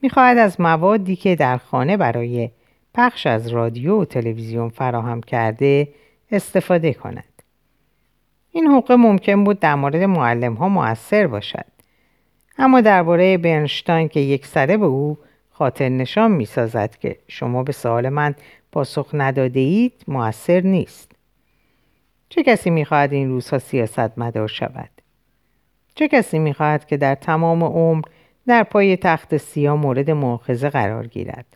می‌خواهد 0.03 0.39
از 0.39 0.61
موادی 0.61 1.17
که 1.17 1.37
در 1.37 1.57
خانه 1.57 1.97
برای 1.97 2.51
پخش 2.95 3.27
از 3.27 3.49
رادیو 3.49 4.01
و 4.01 4.05
تلویزیون 4.05 4.69
فراهم 4.69 5.21
کرده 5.21 5.89
استفاده 6.31 6.95
کند. 6.95 7.43
این 8.51 8.67
حقوق 8.67 8.93
ممکن 8.93 9.45
بود 9.45 9.61
در 9.61 9.75
مورد 9.75 10.03
معلم 10.03 10.55
ها 10.55 10.69
مؤثر 10.69 11.27
باشد. 11.27 11.67
اما 12.59 12.81
درباره 12.81 13.39
برنشتاین 13.39 14.09
که 14.09 14.21
یک 14.21 14.47
سره 14.47 14.77
به 14.77 14.87
او 14.87 15.19
خاطر 15.51 15.89
نشان 15.89 16.31
می 16.31 16.45
سازد 16.45 16.97
که 16.97 17.17
شما 17.29 17.63
به 17.63 17.73
سوال 17.73 18.09
من 18.09 18.35
پاسخ 18.73 19.11
نداده 19.13 19.61
اید 19.61 20.05
موثر 20.09 20.61
نیست. 20.61 21.13
چه 22.29 22.43
کسی 22.43 22.71
می 22.71 22.85
خواهد 22.85 23.13
این 23.13 23.29
روزها 23.29 23.59
سیاست 23.59 24.19
مدار 24.19 24.49
شود؟ 24.49 24.91
چه 25.95 26.09
کسی 26.09 26.39
می 26.39 26.55
خواهد 26.55 26.87
که 26.87 26.97
در 26.97 27.15
تمام 27.15 27.65
عمر 27.65 28.05
در 28.47 28.63
پای 28.63 28.97
تخت 28.97 29.37
سیاه 29.37 29.77
مورد 29.77 30.11
مؤاخذه 30.11 30.71
قرار 30.71 31.07
گیرد؟ 31.07 31.47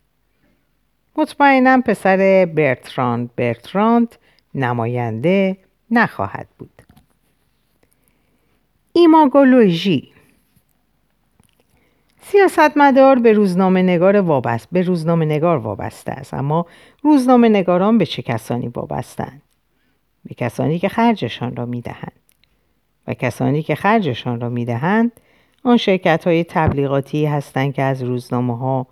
مطمئنا 1.16 1.80
پسر 1.86 2.48
برتراند 2.54 3.30
برتراند 3.36 4.16
نماینده 4.54 5.56
نخواهد 5.90 6.48
بود. 6.58 6.82
ایماگولوژی 8.92 10.12
سیاستمدار 12.28 13.18
به 13.18 13.32
روزنامه 13.32 13.82
نگار 13.82 14.20
وابست 14.20 14.68
به 14.72 14.82
روزنامه 14.82 15.24
نگار 15.24 15.56
وابسته 15.56 16.12
است. 16.12 16.34
اما 16.34 16.66
روزنامه 17.02 17.48
نگاران 17.48 17.98
به 17.98 18.06
چه 18.06 18.22
کسانی 18.22 18.68
وابستند؟ 18.68 19.42
به 20.24 20.34
کسانی 20.34 20.78
که 20.78 20.88
خرجشان 20.88 21.56
را 21.56 21.66
می‌دهند. 21.66 22.12
و 23.06 23.14
کسانی 23.14 23.62
که 23.62 23.74
خرجشان 23.74 24.40
را 24.40 24.48
می‌دهند 24.48 25.12
آن 25.64 25.76
شرکت 25.76 26.26
های 26.26 26.44
تبلیغاتی 26.44 27.26
هستند 27.26 27.74
که 27.74 27.82
از 27.82 28.02
روزنامه 28.02 28.58
ها 28.58 28.86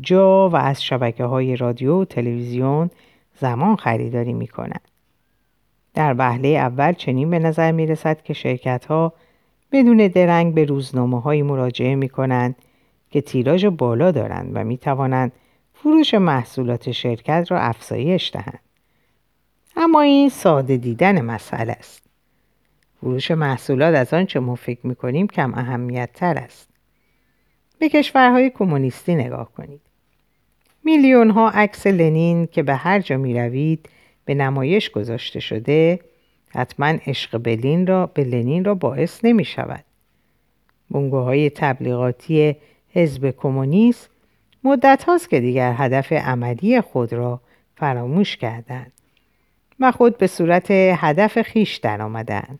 جا 0.00 0.48
و 0.48 0.56
از 0.56 0.84
شبکه 0.84 1.24
های 1.24 1.56
رادیو 1.56 2.00
و 2.00 2.04
تلویزیون 2.04 2.90
زمان 3.40 3.76
خریداری 3.76 4.32
می 4.32 4.46
کنند. 4.46 4.88
در 5.94 6.14
وهله 6.18 6.48
اول 6.48 6.92
چنین 6.92 7.30
به 7.30 7.38
نظر 7.38 7.72
می 7.72 7.86
رسد 7.86 8.22
که 8.22 8.34
شرکت 8.34 8.84
ها 8.84 9.12
بدون 9.72 9.96
درنگ 9.96 10.54
به 10.54 10.64
روزنامه 10.64 11.20
های 11.20 11.42
مراجعه 11.42 11.94
می 11.94 12.08
کنند 12.08 12.56
که 13.14 13.20
تیراژ 13.20 13.64
بالا 13.64 14.10
دارند 14.10 14.50
و 14.54 14.64
می 14.64 14.78
توانند 14.78 15.32
فروش 15.74 16.14
محصولات 16.14 16.92
شرکت 16.92 17.46
را 17.50 17.60
افزایش 17.60 18.30
دهند. 18.32 18.60
اما 19.76 20.00
این 20.00 20.28
ساده 20.28 20.76
دیدن 20.76 21.20
مسئله 21.20 21.72
است. 21.72 22.02
فروش 23.00 23.30
محصولات 23.30 23.94
از 23.94 24.14
آنچه 24.14 24.40
ما 24.40 24.54
فکر 24.54 24.86
می 24.86 24.94
کنیم 24.94 25.26
کم 25.26 25.54
اهمیت 25.54 26.10
تر 26.14 26.38
است. 26.38 26.68
به 27.78 27.88
کشورهای 27.88 28.50
کمونیستی 28.50 29.14
نگاه 29.14 29.52
کنید. 29.52 29.80
میلیون 30.84 31.30
ها 31.30 31.50
عکس 31.50 31.86
لنین 31.86 32.46
که 32.46 32.62
به 32.62 32.74
هر 32.74 33.00
جا 33.00 33.16
می 33.16 33.34
روید 33.34 33.88
به 34.24 34.34
نمایش 34.34 34.90
گذاشته 34.90 35.40
شده 35.40 36.00
حتما 36.48 36.86
عشق 36.86 37.40
به 37.40 37.84
را 37.86 38.06
به 38.06 38.24
لنین 38.24 38.64
را 38.64 38.74
باعث 38.74 39.24
نمی 39.24 39.44
شود. 39.44 39.84
بنگوهای 40.90 41.50
تبلیغاتی 41.50 42.56
حزب 42.94 43.30
کمونیست 43.30 44.10
مدت 44.64 45.04
هاست 45.04 45.30
که 45.30 45.40
دیگر 45.40 45.74
هدف 45.76 46.12
عملی 46.12 46.80
خود 46.80 47.12
را 47.12 47.40
فراموش 47.76 48.36
کردند 48.36 48.92
و 49.80 49.92
خود 49.92 50.18
به 50.18 50.26
صورت 50.26 50.70
هدف 50.70 51.42
خیش 51.42 51.76
درآمدند. 51.76 52.58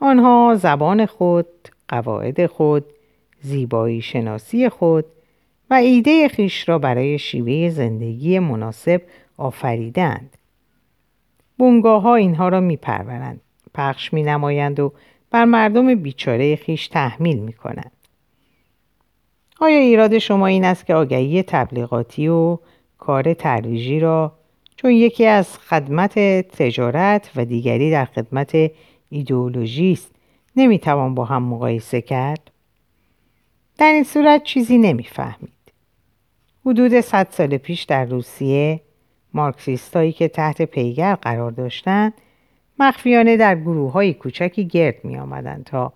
آنها 0.00 0.54
زبان 0.58 1.06
خود، 1.06 1.46
قواعد 1.88 2.46
خود، 2.46 2.84
زیبایی 3.40 4.02
شناسی 4.02 4.68
خود 4.68 5.04
و 5.70 5.74
ایده 5.74 6.28
خیش 6.28 6.68
را 6.68 6.78
برای 6.78 7.18
شیوه 7.18 7.68
زندگی 7.70 8.38
مناسب 8.38 9.02
آفریدند. 9.36 10.36
بونگاه 11.58 12.02
ها 12.02 12.14
اینها 12.14 12.48
را 12.48 12.60
می 12.60 12.76
پرورند، 12.76 13.40
پخش 13.74 14.12
می 14.12 14.22
نمایند 14.22 14.80
و 14.80 14.92
بر 15.30 15.44
مردم 15.44 15.94
بیچاره 15.94 16.56
خیش 16.56 16.88
تحمیل 16.88 17.38
می 17.38 17.52
کنند. 17.52 17.97
آیا 19.60 19.78
ایراد 19.78 20.18
شما 20.18 20.46
این 20.46 20.64
است 20.64 20.86
که 20.86 20.94
آگهی 20.94 21.42
تبلیغاتی 21.42 22.28
و 22.28 22.58
کار 22.98 23.34
ترویجی 23.34 24.00
را 24.00 24.32
چون 24.76 24.90
یکی 24.90 25.26
از 25.26 25.58
خدمت 25.58 26.18
تجارت 26.48 27.30
و 27.36 27.44
دیگری 27.44 27.90
در 27.90 28.04
خدمت 28.04 28.70
ایدئولوژی 29.10 29.92
است 29.92 30.10
نمی‌توان 30.56 31.14
با 31.14 31.24
هم 31.24 31.42
مقایسه 31.42 32.00
کرد؟ 32.00 32.50
در 33.78 33.92
این 33.92 34.04
صورت 34.04 34.42
چیزی 34.42 34.78
نمی‌فهمید. 34.78 35.52
حدود 36.66 37.00
صد 37.00 37.26
سال 37.30 37.56
پیش 37.56 37.82
در 37.82 38.04
روسیه 38.04 38.80
مارکسیستایی 39.34 40.12
که 40.12 40.28
تحت 40.28 40.62
پیگر 40.62 41.14
قرار 41.14 41.50
داشتند 41.50 42.12
مخفیانه 42.78 43.36
در 43.36 43.54
گروه 43.54 43.92
های 43.92 44.14
کوچکی 44.14 44.64
گرد 44.64 45.04
می 45.04 45.18
آمدند 45.18 45.64
تا 45.64 45.92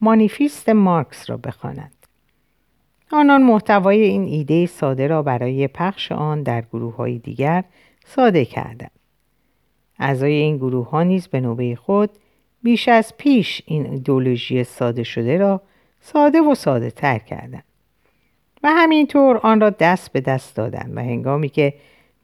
مانیفیست 0.00 0.68
مارکس 0.68 1.30
را 1.30 1.36
بخوانند. 1.36 1.95
آنان 3.12 3.42
محتوای 3.42 4.02
این 4.02 4.24
ایده 4.24 4.66
ساده 4.66 5.06
را 5.06 5.22
برای 5.22 5.68
پخش 5.68 6.12
آن 6.12 6.42
در 6.42 6.62
گروه 6.72 6.96
های 6.96 7.18
دیگر 7.18 7.64
ساده 8.06 8.44
کردند. 8.44 8.90
اعضای 9.98 10.32
این 10.32 10.56
گروه 10.56 10.90
ها 10.90 11.02
نیز 11.02 11.28
به 11.28 11.40
نوبه 11.40 11.74
خود 11.74 12.10
بیش 12.62 12.88
از 12.88 13.16
پیش 13.16 13.62
این 13.66 13.86
ایدولوژی 13.86 14.64
ساده 14.64 15.02
شده 15.02 15.38
را 15.38 15.62
ساده 16.00 16.40
و 16.40 16.54
ساده 16.54 16.90
تر 16.90 17.18
کردند. 17.18 17.64
و 18.62 18.68
همینطور 18.68 19.36
آن 19.36 19.60
را 19.60 19.70
دست 19.70 20.12
به 20.12 20.20
دست 20.20 20.56
دادند 20.56 20.96
و 20.96 21.00
هنگامی 21.00 21.48
که 21.48 21.74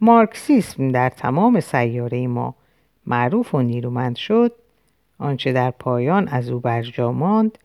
مارکسیسم 0.01 0.89
در 0.89 1.09
تمام 1.09 1.61
سیاره 1.61 2.27
ما 2.27 2.55
معروف 3.07 3.55
و 3.55 3.63
نیرومند 3.63 4.17
شد 4.17 4.53
آنچه 5.19 5.53
در 5.53 5.71
پایان 5.71 6.29
از 6.29 6.51
او 6.51 6.61
برجا 6.61 7.13
ماند 7.13 7.59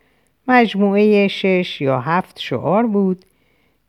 مجموعه 0.48 1.28
شش 1.28 1.82
یا 1.82 2.00
هفت 2.00 2.40
شعار 2.40 2.88
بود 2.88 3.26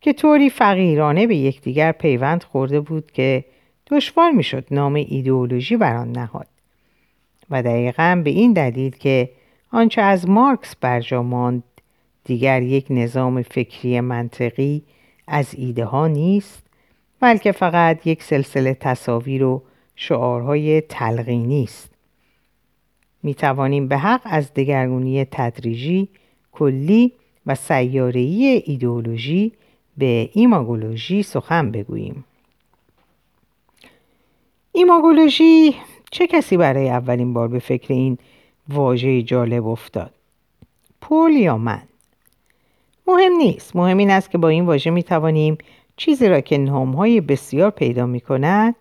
که 0.01 0.13
طوری 0.13 0.51
فقیرانه 0.51 1.27
به 1.27 1.37
یکدیگر 1.37 1.93
پیوند 1.93 2.43
خورده 2.43 2.81
بود 2.81 3.13
که 3.13 3.45
دشوار 3.91 4.31
می‌شد 4.31 4.67
نام 4.71 4.95
ایدئولوژی 4.95 5.77
بر 5.77 5.97
آن 5.97 6.13
نهاد. 6.13 6.47
و 7.51 7.63
دقیقا 7.63 8.23
به 8.25 8.31
این 8.31 8.53
دلیل 8.53 8.97
که 8.97 9.31
آنچه 9.73 10.03
از 10.03 10.29
مارکس 10.29 10.77
برجا 10.77 11.23
ماند 11.23 11.63
دیگر 12.25 12.63
یک 12.63 12.87
نظام 12.91 13.43
فکری 13.43 14.01
منطقی 14.01 14.83
از 15.27 15.55
ایده 15.55 15.85
ها 15.85 16.07
نیست 16.09 16.63
بلکه 17.21 17.53
فقط 17.53 18.07
یک 18.07 18.23
سلسله 18.23 18.75
تصاویر 18.75 19.45
و 19.45 19.63
شعارهای 19.97 20.81
تلقینی 20.81 21.63
است. 21.63 21.91
می 23.23 23.35
توانیم 23.35 23.89
به 23.89 23.99
حق 23.99 24.21
از 24.25 24.55
دگرگونی 24.55 25.25
تدریجی 25.25 26.09
کلی 26.59 27.13
و 27.47 27.55
سیاره‌ای 27.55 28.63
ایدئولوژی 28.67 29.53
به 29.99 30.31
ایماگولوژی 30.33 31.23
سخن 31.23 31.71
بگوییم. 31.71 32.25
ایماگولوژی 34.73 35.75
چه 36.11 36.27
کسی 36.27 36.57
برای 36.57 36.91
اولین 36.91 37.33
بار 37.33 37.49
به 37.49 37.59
فکر 37.59 37.95
این 37.95 38.19
واژه 38.69 39.23
جالب 39.23 39.67
افتاد؟ 39.67 40.15
پول 41.01 41.33
یا 41.33 41.59
من؟ 41.59 41.83
مهم 43.07 43.33
نیست. 43.33 43.77
مهم 43.77 43.99
این 43.99 44.11
است 44.11 44.31
که 44.31 44.39
با 44.39 44.49
این 44.49 44.67
واژه 44.67 44.91
می 44.91 45.03
توانیم 45.03 45.59
چیزی 45.97 46.29
را 46.29 46.41
که 46.41 46.59
نامهای 46.59 47.21
بسیار 47.21 47.71
پیدا 47.71 48.07
می 48.07 48.21
کند 48.21 48.75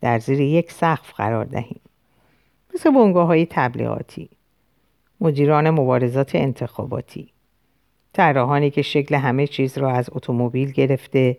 در 0.00 0.18
زیر 0.18 0.40
یک 0.40 0.72
سقف 0.72 1.12
قرار 1.12 1.44
دهیم. 1.44 1.80
مثل 2.74 2.90
بنگاه 2.90 3.26
های 3.26 3.46
تبلیغاتی. 3.46 4.28
مدیران 5.20 5.70
مبارزات 5.70 6.34
انتخاباتی 6.34 7.28
طراحانی 8.12 8.70
که 8.70 8.82
شکل 8.82 9.14
همه 9.14 9.46
چیز 9.46 9.78
را 9.78 9.90
از 9.90 10.10
اتومبیل 10.12 10.72
گرفته 10.72 11.38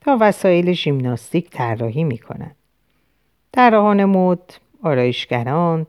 تا 0.00 0.16
وسایل 0.20 0.72
ژیمناستیک 0.72 1.50
طراحی 1.50 2.04
می 2.04 2.18
کنند 2.18 2.56
طراحان 3.52 4.04
مد 4.04 4.54
آرایشگران 4.82 5.86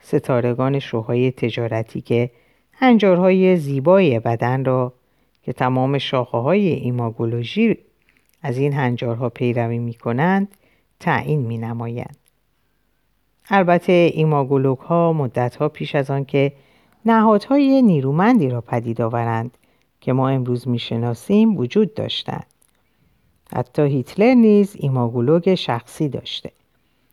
ستارگان 0.00 0.78
شوهای 0.78 1.30
تجارتی 1.30 2.00
که 2.00 2.30
هنجارهای 2.72 3.56
زیبای 3.56 4.20
بدن 4.20 4.64
را 4.64 4.92
که 5.42 5.52
تمام 5.52 5.98
شاخه 5.98 6.38
های 6.38 6.68
ایماگولوژی 6.68 7.78
از 8.42 8.58
این 8.58 8.72
هنجارها 8.72 9.28
پیروی 9.28 9.78
می 9.78 9.94
کنند 9.94 10.48
تعیین 11.00 11.40
می 11.40 11.58
نمایند. 11.58 12.16
البته 13.50 14.10
ایماگولوگ 14.14 14.78
ها 14.78 15.12
مدت 15.12 15.56
ها 15.56 15.68
پیش 15.68 15.94
از 15.94 16.10
آن 16.10 16.24
که 16.24 16.52
نهادهای 17.06 17.82
نیرومندی 17.82 18.48
را 18.48 18.60
پدید 18.60 19.00
آورند 19.00 19.58
که 20.00 20.12
ما 20.12 20.28
امروز 20.28 20.68
می‌شناسیم 20.68 21.56
وجود 21.56 21.94
داشتند. 21.94 22.46
حتی 23.52 23.82
هیتلر 23.82 24.34
نیز 24.34 24.76
ایماگولوگ 24.78 25.54
شخصی 25.54 26.08
داشته 26.08 26.52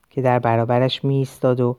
که 0.10 0.22
در 0.22 0.40
برابرش 0.40 1.04
می 1.04 1.16
ایستاد 1.16 1.62
و 1.62 1.76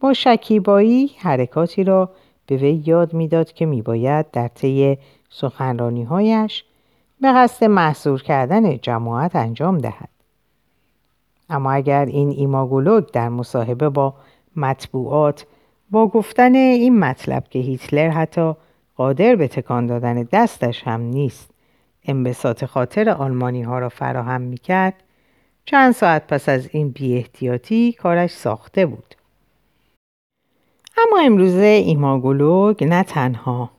با 0.00 0.12
شکیبایی 0.12 1.10
حرکاتی 1.18 1.84
را 1.84 2.10
به 2.46 2.56
وی 2.56 2.82
یاد 2.86 3.14
می‌داد 3.14 3.52
که 3.52 3.66
میباید 3.66 4.30
در 4.30 4.48
طی 4.48 4.98
سخنرانیهایش 5.30 6.64
به 7.20 7.32
قصد 7.32 7.64
محصور 7.64 8.22
کردن 8.22 8.78
جماعت 8.78 9.36
انجام 9.36 9.78
دهد. 9.78 10.08
اما 11.50 11.72
اگر 11.72 12.04
این 12.04 12.30
ایماگولوگ 12.30 13.04
در 13.12 13.28
مصاحبه 13.28 13.88
با 13.88 14.14
مطبوعات 14.56 15.46
با 15.90 16.08
گفتن 16.08 16.54
این 16.54 16.98
مطلب 16.98 17.44
که 17.48 17.58
هیتلر 17.58 18.08
حتی 18.08 18.52
قادر 18.96 19.36
به 19.36 19.48
تکان 19.48 19.86
دادن 19.86 20.22
دستش 20.22 20.82
هم 20.82 21.00
نیست 21.00 21.50
انبساط 22.04 22.64
خاطر 22.64 23.10
آلمانی 23.10 23.62
ها 23.62 23.78
را 23.78 23.88
فراهم 23.88 24.40
می 24.40 24.58
کرد 24.58 24.94
چند 25.64 25.92
ساعت 25.92 26.26
پس 26.26 26.48
از 26.48 26.68
این 26.72 26.90
بی 26.90 27.16
احتیاطی 27.16 27.92
کارش 27.92 28.30
ساخته 28.30 28.86
بود. 28.86 29.14
اما 30.98 31.20
امروزه 31.20 31.82
ایماگولوگ 31.86 32.84
نه 32.84 33.02
تنها 33.02 33.70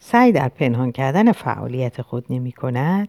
سعی 0.00 0.32
در 0.32 0.48
پنهان 0.48 0.92
کردن 0.92 1.32
فعالیت 1.32 2.02
خود 2.02 2.26
نمی 2.30 2.52
کند 2.52 3.08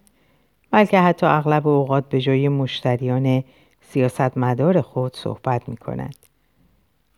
بلکه 0.72 1.00
حتی 1.00 1.26
اغلب 1.26 1.68
اوقات 1.68 2.10
به 2.10 2.22
جای 2.22 2.50
مشتریان 2.50 3.44
سیاستمدار 3.82 4.82
خود 4.82 5.16
صحبت 5.16 5.70
می 5.70 5.78
کند. 5.78 6.16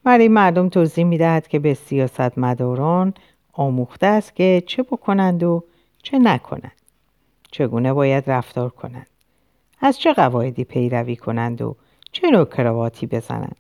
برای 0.07 0.27
مردم 0.27 0.69
توضیح 0.69 1.03
می 1.03 1.17
دهد 1.17 1.47
که 1.47 1.59
به 1.59 1.73
سیاستمداران 1.73 3.13
آموخته 3.53 4.07
است 4.07 4.35
که 4.35 4.63
چه 4.67 4.83
بکنند 4.83 5.43
و 5.43 5.63
چه 6.03 6.19
نکنند. 6.19 6.81
چگونه 7.51 7.93
باید 7.93 8.29
رفتار 8.29 8.69
کنند. 8.69 9.07
از 9.79 9.99
چه 9.99 10.13
قواعدی 10.13 10.63
پیروی 10.63 11.15
کنند 11.15 11.61
و 11.61 11.75
چه 12.11 12.29
نوع 12.29 12.45
کرواتی 12.45 13.07
بزنند. 13.07 13.55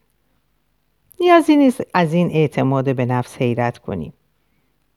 نیازی 1.19 1.55
نیست 1.55 1.81
از 1.93 2.13
این 2.13 2.31
اعتماد 2.31 2.95
به 2.95 3.05
نفس 3.05 3.37
حیرت 3.37 3.77
کنیم. 3.77 4.13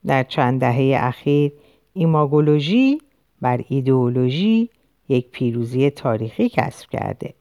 در 0.06 0.22
چند 0.22 0.60
دهه 0.60 0.98
اخیر 1.06 1.52
ایماگولوژی 1.92 3.00
بر 3.40 3.64
ایدئولوژی 3.68 4.70
یک 5.08 5.30
پیروزی 5.30 5.90
تاریخی 5.90 6.48
کسب 6.48 6.90
کرده. 6.90 7.34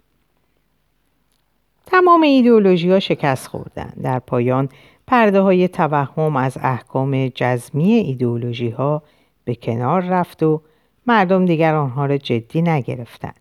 تمام 1.92 2.22
ایدئولوژی 2.22 2.92
ها 2.92 3.00
شکست 3.00 3.48
خوردن. 3.48 3.94
در 4.04 4.20
پایان 4.20 4.70
پرده 5.08 5.42
های 5.42 5.68
توهم 5.68 6.36
از 6.36 6.58
احکام 6.62 7.28
جزمی 7.28 7.94
ایدئولوژی 7.94 8.70
ها 8.70 9.04
به 9.44 9.56
کنار 9.56 10.02
رفت 10.02 10.44
و 10.44 10.62
مردم 11.08 11.46
دیگر 11.46 11.76
آنها 11.76 12.06
را 12.06 12.18
جدی 12.18 12.62
نگرفتند. 12.62 13.40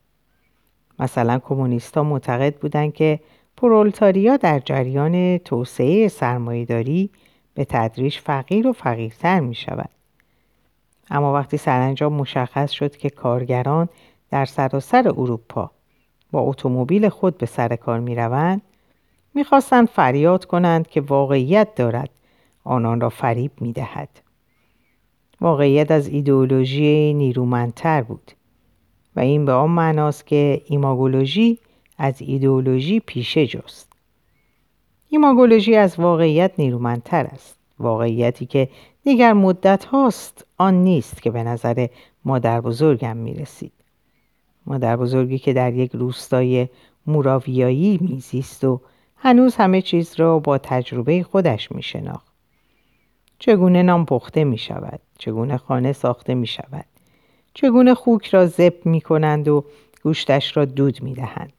مثلا 0.99 1.39
کمونیست 1.39 1.97
ها 1.97 2.03
معتقد 2.03 2.55
بودند 2.57 2.93
که 2.93 3.21
پرولتاریا 3.57 4.37
در 4.37 4.59
جریان 4.59 5.39
توسعه 5.39 6.09
سرمایهداری 6.09 7.11
به 7.55 7.65
تدریج 7.65 8.19
فقیر 8.19 8.69
و 8.69 8.73
فقیرتر 8.73 9.41
می 9.41 9.55
شود. 9.55 9.91
اما 11.11 11.35
وقتی 11.35 11.57
سرانجام 11.57 12.13
مشخص 12.13 12.71
شد 12.71 12.97
که 12.97 13.11
کارگران 13.11 13.89
در 14.31 14.45
سراسر 14.45 15.09
اروپا 15.09 15.71
با 16.33 16.41
اتومبیل 16.41 17.09
خود 17.09 17.39
به 17.39 17.47
سر 17.47 17.77
کار 17.77 18.01
می 18.01 18.15
روند 18.15 18.63
می‌خواستند 19.35 19.89
فریاد 19.89 20.45
کنند 20.45 20.89
که 20.89 21.01
واقعیت 21.01 21.75
دارد 21.75 22.11
آنان 22.65 23.01
را 23.01 23.09
فریب 23.09 23.51
می 23.61 23.73
دهد. 23.73 24.09
واقعیت 25.41 25.91
از 25.91 26.09
ایدئولوژی 26.09 27.15
نیرومندتر 27.15 28.03
بود 28.03 28.33
و 29.17 29.21
این 29.21 29.45
به 29.45 29.53
آن 29.53 29.71
معناست 29.71 30.27
که 30.27 30.63
ایماگولوژی 30.67 31.59
از 31.99 32.23
ایدئولوژی 32.23 33.01
پیشه 33.01 33.47
جست. 33.47 33.93
ایماگولوژی 35.09 35.77
از 35.77 36.01
واقعیت 36.01 36.53
نیرومندتر 36.59 37.25
است. 37.25 37.59
واقعیتی 37.79 38.47
که 38.47 38.69
دیگر 39.05 39.33
مدت 39.33 39.85
هاست 39.85 40.47
آن 40.59 40.75
نیست 40.75 41.23
که 41.23 41.31
به 41.31 41.43
نظر 41.43 41.87
مادر 42.25 42.61
بزرگم 42.61 43.17
می 43.17 43.35
رسید. 43.35 43.73
مادر 44.69 44.97
بزرگی 44.97 45.39
که 45.39 45.53
در 45.53 45.75
یک 45.75 45.91
روستای 45.95 46.69
موراویایی 47.07 47.99
میزیست 48.01 48.65
و 48.65 48.81
هنوز 49.17 49.57
همه 49.57 49.83
چیز 49.83 50.15
را 50.17 50.39
با 50.39 50.59
تجربه 50.59 51.23
خودش 51.23 51.73
می 51.73 51.83
شناخت. 51.83 52.33
چگونه 53.39 53.83
نام 53.83 54.07
پخته 54.07 54.45
می 54.45 54.59
شود؟ 54.59 55.01
چگونه 55.19 55.57
خانه 55.57 55.93
ساخته 55.93 56.35
می 56.35 56.47
شود؟ 56.47 56.85
چگونه 57.55 57.95
خوک 57.95 58.27
را 58.27 58.47
زب 58.47 58.75
می 58.85 59.01
کنند 59.01 59.49
و 59.49 59.65
گوشتش 60.03 60.57
را 60.57 60.65
دود 60.65 61.03
می 61.03 61.15
دهند؟ 61.15 61.53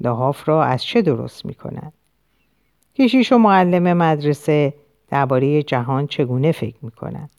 لحاف 0.00 0.48
را 0.48 0.64
از 0.64 0.84
چه 0.84 1.02
درست 1.02 1.46
می 1.46 1.54
کنند؟ 1.54 1.92
کشیش 2.94 3.32
و 3.32 3.38
معلم 3.38 3.96
مدرسه 3.96 4.74
درباره 5.08 5.62
جهان 5.62 6.06
چگونه 6.06 6.52
فکر 6.52 6.76
می 6.82 6.90
کنند؟ 6.90 7.30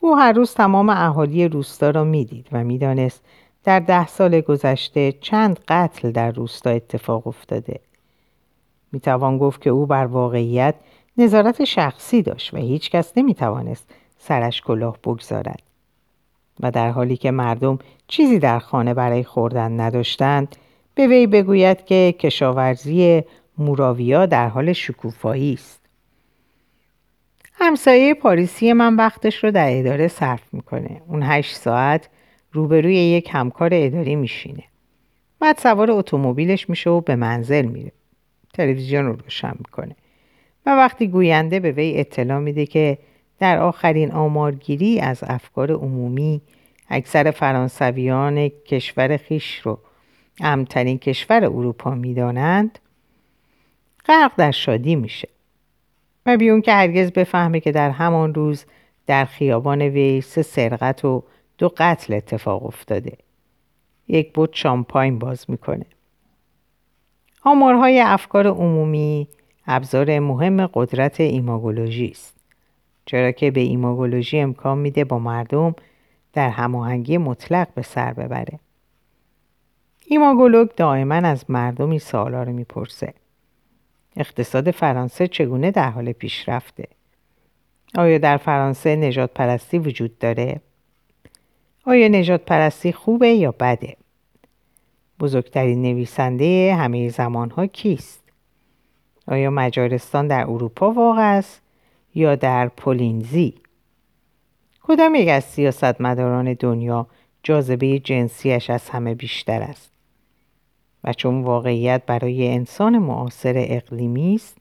او 0.00 0.16
هر 0.16 0.32
روز 0.32 0.54
تمام 0.54 0.88
اهالی 0.88 1.48
روستا 1.48 1.90
را 1.90 2.04
می‌دید 2.04 2.48
و 2.52 2.64
می‌دانست 2.64 3.24
در 3.66 3.80
ده 3.80 4.06
سال 4.06 4.40
گذشته 4.40 5.12
چند 5.12 5.60
قتل 5.68 6.10
در 6.10 6.30
روستا 6.30 6.70
اتفاق 6.70 7.26
افتاده. 7.26 7.80
می 8.92 9.00
توان 9.00 9.38
گفت 9.38 9.62
که 9.62 9.70
او 9.70 9.86
بر 9.86 10.04
واقعیت 10.06 10.74
نظارت 11.16 11.64
شخصی 11.64 12.22
داشت 12.22 12.54
و 12.54 12.56
هیچ 12.56 12.90
کس 12.90 13.12
نمی 13.16 13.34
توانست 13.34 13.90
سرش 14.18 14.62
کلاه 14.62 14.98
بگذارد. 15.04 15.62
و 16.60 16.70
در 16.70 16.90
حالی 16.90 17.16
که 17.16 17.30
مردم 17.30 17.78
چیزی 18.08 18.38
در 18.38 18.58
خانه 18.58 18.94
برای 18.94 19.24
خوردن 19.24 19.80
نداشتند 19.80 20.56
به 20.94 21.06
وی 21.06 21.26
بگوید 21.26 21.84
که 21.84 22.14
کشاورزی 22.18 23.22
موراویا 23.58 24.26
در 24.26 24.48
حال 24.48 24.72
شکوفایی 24.72 25.52
است 25.54 25.80
همسایه 27.52 28.14
پاریسی 28.14 28.72
من 28.72 28.96
وقتش 28.96 29.44
رو 29.44 29.50
در 29.50 29.78
اداره 29.78 30.08
صرف 30.08 30.54
می‌کنه 30.54 31.02
اون 31.06 31.22
هشت 31.22 31.56
ساعت 31.56 32.08
روبروی 32.56 32.94
یک 32.94 33.28
همکار 33.32 33.70
اداری 33.72 34.16
میشینه. 34.16 34.62
بعد 35.40 35.58
سوار 35.58 35.90
اتومبیلش 35.90 36.70
میشه 36.70 36.90
و 36.90 37.00
به 37.00 37.16
منزل 37.16 37.64
میره. 37.64 37.92
تلویزیون 38.54 39.06
رو 39.06 39.12
روشن 39.12 39.54
می‌کنه. 39.58 39.96
و 40.66 40.70
وقتی 40.70 41.08
گوینده 41.08 41.60
به 41.60 41.72
وی 41.72 42.00
اطلاع 42.00 42.38
میده 42.38 42.66
که 42.66 42.98
در 43.38 43.58
آخرین 43.58 44.12
آمارگیری 44.12 45.00
از 45.00 45.24
افکار 45.26 45.72
عمومی 45.72 46.40
اکثر 46.88 47.30
فرانسویان 47.30 48.48
کشور 48.48 49.16
خیش 49.16 49.58
رو 49.58 49.78
امترین 50.40 50.98
کشور 50.98 51.44
اروپا 51.44 51.90
می‌دانند 51.90 52.78
غرق 54.06 54.32
در 54.36 54.50
شادی 54.50 54.96
میشه. 54.96 55.28
و 56.26 56.36
بیون 56.36 56.60
که 56.60 56.72
هرگز 56.72 57.12
بفهمه 57.12 57.60
که 57.60 57.72
در 57.72 57.90
همان 57.90 58.34
روز 58.34 58.64
در 59.06 59.24
خیابان 59.24 59.82
وی 59.82 60.20
سه 60.20 60.42
سرقت 60.42 61.04
و 61.04 61.22
دو 61.58 61.72
قتل 61.76 62.14
اتفاق 62.14 62.66
افتاده. 62.66 63.18
یک 64.08 64.32
بود 64.32 64.50
شامپاین 64.52 65.18
باز 65.18 65.50
می‌کنه. 65.50 65.86
آمارهای 67.42 68.00
افکار 68.00 68.46
عمومی 68.46 69.28
ابزار 69.66 70.18
مهم 70.18 70.66
قدرت 70.66 71.20
ایماگولوژی 71.20 72.06
است. 72.06 72.36
چرا 73.06 73.32
که 73.32 73.50
به 73.50 73.60
ایماگولوژی 73.60 74.38
امکان 74.38 74.78
میده 74.78 75.04
با 75.04 75.18
مردم 75.18 75.74
در 76.32 76.48
هماهنگی 76.48 77.18
مطلق 77.18 77.68
به 77.74 77.82
سر 77.82 78.12
ببره. 78.12 78.58
ایماگولوگ 80.06 80.68
دائما 80.76 81.14
از 81.14 81.50
مردمی 81.50 81.98
سوالا 81.98 82.42
رو 82.42 82.52
می‌پرسه. 82.52 83.14
اقتصاد 84.16 84.70
فرانسه 84.70 85.28
چگونه 85.28 85.70
در 85.70 85.90
حال 85.90 86.12
پیشرفته؟ 86.12 86.88
آیا 87.94 88.18
در 88.18 88.36
فرانسه 88.36 88.96
نجات 88.96 89.34
پرستی 89.34 89.78
وجود 89.78 90.18
داره؟ 90.18 90.60
آیا 91.88 92.08
نجات 92.08 92.44
پرستی 92.44 92.92
خوبه 92.92 93.28
یا 93.28 93.54
بده؟ 93.60 93.96
بزرگترین 95.20 95.82
نویسنده 95.82 96.74
همه 96.74 97.08
زمانها 97.08 97.66
کیست؟ 97.66 98.20
آیا 99.28 99.50
مجارستان 99.50 100.26
در 100.26 100.40
اروپا 100.40 100.90
واقع 100.90 101.36
است 101.36 101.62
یا 102.14 102.36
در 102.36 102.68
پولینزی؟ 102.68 103.54
کدام 104.82 105.14
یک 105.14 105.28
از 105.28 105.44
سیاستمداران 105.44 106.52
دنیا 106.52 107.06
جاذبه 107.42 107.98
جنسیش 107.98 108.70
از 108.70 108.88
همه 108.88 109.14
بیشتر 109.14 109.62
است؟ 109.62 109.90
و 111.04 111.12
چون 111.12 111.42
واقعیت 111.42 112.02
برای 112.06 112.48
انسان 112.48 112.98
معاصر 112.98 113.54
اقلیمی 113.56 114.34
است 114.34 114.56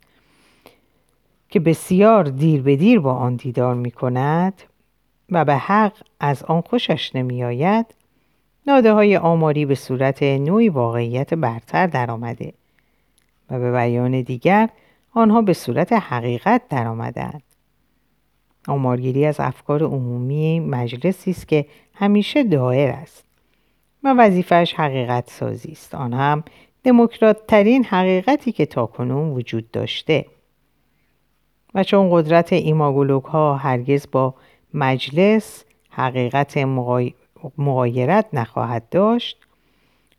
که 1.49 1.59
بسیار 1.59 2.23
دیر 2.23 2.61
به 2.61 2.75
دیر 2.75 2.99
با 2.99 3.13
آن 3.13 3.35
دیدار 3.35 3.75
می 3.75 3.91
کند 3.91 4.61
و 5.31 5.45
به 5.45 5.55
حق 5.55 5.93
از 6.19 6.43
آن 6.43 6.61
خوشش 6.61 7.15
نمی 7.15 7.43
آید 7.43 7.85
ناده 8.67 8.93
های 8.93 9.17
آماری 9.17 9.65
به 9.65 9.75
صورت 9.75 10.23
نوعی 10.23 10.69
واقعیت 10.69 11.33
برتر 11.33 11.87
درآمده 11.87 12.53
و 13.49 13.59
به 13.59 13.71
بیان 13.71 14.21
دیگر 14.21 14.69
آنها 15.13 15.41
به 15.41 15.53
صورت 15.53 15.93
حقیقت 15.93 16.61
درآمدند. 16.69 17.43
آمارگیری 18.67 19.25
از 19.25 19.39
افکار 19.39 19.83
عمومی 19.83 20.59
مجلسی 20.59 21.31
است 21.31 21.47
که 21.47 21.65
همیشه 21.93 22.43
دایر 22.43 22.89
است 22.89 23.25
و 24.03 24.13
وظیفش 24.13 24.73
حقیقت 24.73 25.29
سازی 25.29 25.71
است 25.71 25.95
آن 25.95 26.13
هم 26.13 26.43
دموکرات 26.83 27.47
ترین 27.47 27.83
حقیقتی 27.83 28.51
که 28.51 28.65
تاکنون 28.65 29.29
وجود 29.29 29.71
داشته 29.71 30.25
و 31.75 31.83
چون 31.83 32.09
قدرت 32.11 32.53
ایماگولوگ 32.53 33.23
ها 33.23 33.55
هرگز 33.55 34.07
با 34.11 34.35
مجلس 34.75 35.65
حقیقت 35.89 36.57
مغایرت 37.57 38.25
نخواهد 38.33 38.89
داشت. 38.89 39.37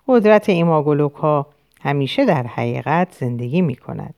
قدرت 0.08 0.48
ایماگولوگ 0.48 1.12
ها 1.12 1.46
همیشه 1.80 2.24
در 2.24 2.46
حقیقت 2.46 3.12
زندگی 3.12 3.62
می 3.62 3.76
کند 3.76 4.14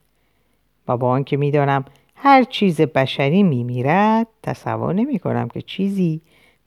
و 0.88 0.96
با 0.96 1.10
آنکه 1.10 1.36
می 1.36 1.50
دانم 1.50 1.84
هر 2.14 2.44
چیز 2.44 2.80
بشری 2.80 3.42
می 3.42 3.64
میرد 3.64 4.26
تصور 4.42 4.94
نمی 4.94 5.18
کنم 5.18 5.48
که 5.48 5.62
چیزی 5.62 6.20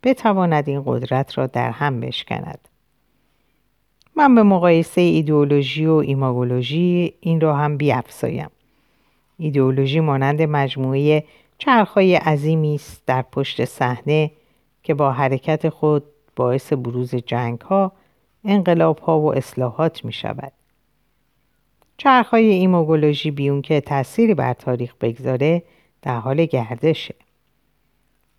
بتواند 0.03 0.69
این 0.69 0.83
قدرت 0.85 1.37
را 1.37 1.47
در 1.47 1.71
هم 1.71 1.99
بشکند. 1.99 2.67
من 4.15 4.35
به 4.35 4.43
مقایسه 4.43 5.01
ایدئولوژی 5.01 5.85
و 5.85 5.93
ایماگولوژی 5.93 7.13
این 7.19 7.41
را 7.41 7.55
هم 7.55 7.77
بیافزایم. 7.77 8.49
ایدئولوژی 9.37 9.99
مانند 9.99 10.41
مجموعه 10.41 11.23
چرخهای 11.63 12.15
عظیمی 12.15 12.75
است 12.75 13.05
در 13.05 13.21
پشت 13.21 13.65
صحنه 13.65 14.31
که 14.83 14.93
با 14.93 15.11
حرکت 15.11 15.69
خود 15.69 16.03
باعث 16.35 16.73
بروز 16.73 17.15
جنگ 17.15 17.61
ها، 17.61 17.91
انقلاب 18.45 18.99
ها 18.99 19.19
و 19.19 19.35
اصلاحات 19.35 20.05
می 20.05 20.13
شود. 20.13 20.51
چرخهای 21.97 22.45
ایموگولوژی 22.45 23.31
بیون 23.31 23.61
که 23.61 23.81
تأثیری 23.81 24.33
بر 24.33 24.53
تاریخ 24.53 24.95
بگذاره 25.01 25.63
در 26.01 26.17
حال 26.17 26.45
گردشه. 26.45 27.15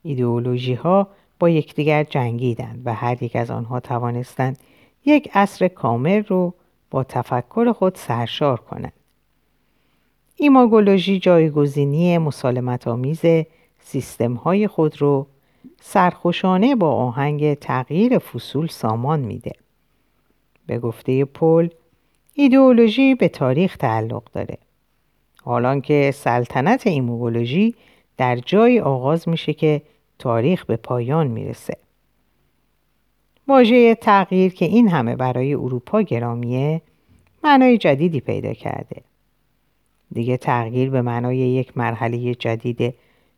ایدئولوژی 0.03 0.75
ها 0.75 1.09
با 1.39 1.49
یکدیگر 1.49 2.05
جنگیدند 2.05 2.83
و 2.85 2.95
هر 2.95 3.23
یک 3.23 3.37
از 3.37 3.51
آنها 3.51 3.81
توانستند 3.81 4.59
یک 5.05 5.31
عصر 5.35 5.69
کامل 5.69 6.23
رو 6.23 6.55
با 6.91 7.05
تفکر 7.05 7.73
خود 7.73 7.95
سرشار 7.95 8.61
کنند. 8.61 9.02
ایماگولوژی 10.43 11.19
جایگزینی 11.19 12.19
مسالمت 12.19 12.89
آمیز 12.89 13.21
سیستم 13.81 14.35
های 14.35 14.69
خود 14.69 15.01
رو 15.01 15.27
سرخوشانه 15.81 16.75
با 16.75 16.93
آهنگ 16.93 17.55
تغییر 17.55 18.19
فصول 18.19 18.67
سامان 18.67 19.21
میده. 19.21 19.53
به 20.67 20.79
گفته 20.79 21.25
پل 21.25 21.69
ایدئولوژی 22.35 23.15
به 23.15 23.29
تاریخ 23.29 23.77
تعلق 23.77 24.23
داره. 24.33 24.59
حالان 25.43 25.81
که 25.81 26.11
سلطنت 26.15 26.87
ایموگولوژی 26.87 27.75
در 28.17 28.37
جای 28.37 28.81
آغاز 28.81 29.29
میشه 29.29 29.53
که 29.53 29.83
تاریخ 30.19 30.65
به 30.65 30.77
پایان 30.77 31.27
می‌رسه. 31.27 31.77
واژه 33.49 33.95
تغییر 33.95 34.55
که 34.55 34.65
این 34.65 34.89
همه 34.89 35.17
برای 35.17 35.55
اروپا 35.55 36.03
گرامیه 36.03 36.83
معنای 37.45 37.79
جدیدی 37.79 38.21
پیدا 38.21 38.53
کرده. 38.53 39.12
دیگه 40.13 40.37
تغییر 40.37 40.91
به 40.91 41.03
معنای 41.03 41.37
یک 41.37 41.79
مرحله 41.79 42.35
جدید 42.35 42.95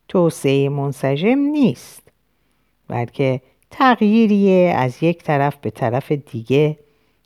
توسعه 0.08 0.68
منسجم 0.68 1.38
نیست. 1.38 2.08
بلکه 2.88 3.40
تغییریه 3.70 4.74
از 4.76 5.02
یک 5.02 5.22
طرف 5.22 5.56
به 5.56 5.70
طرف 5.70 6.12
دیگه 6.12 6.78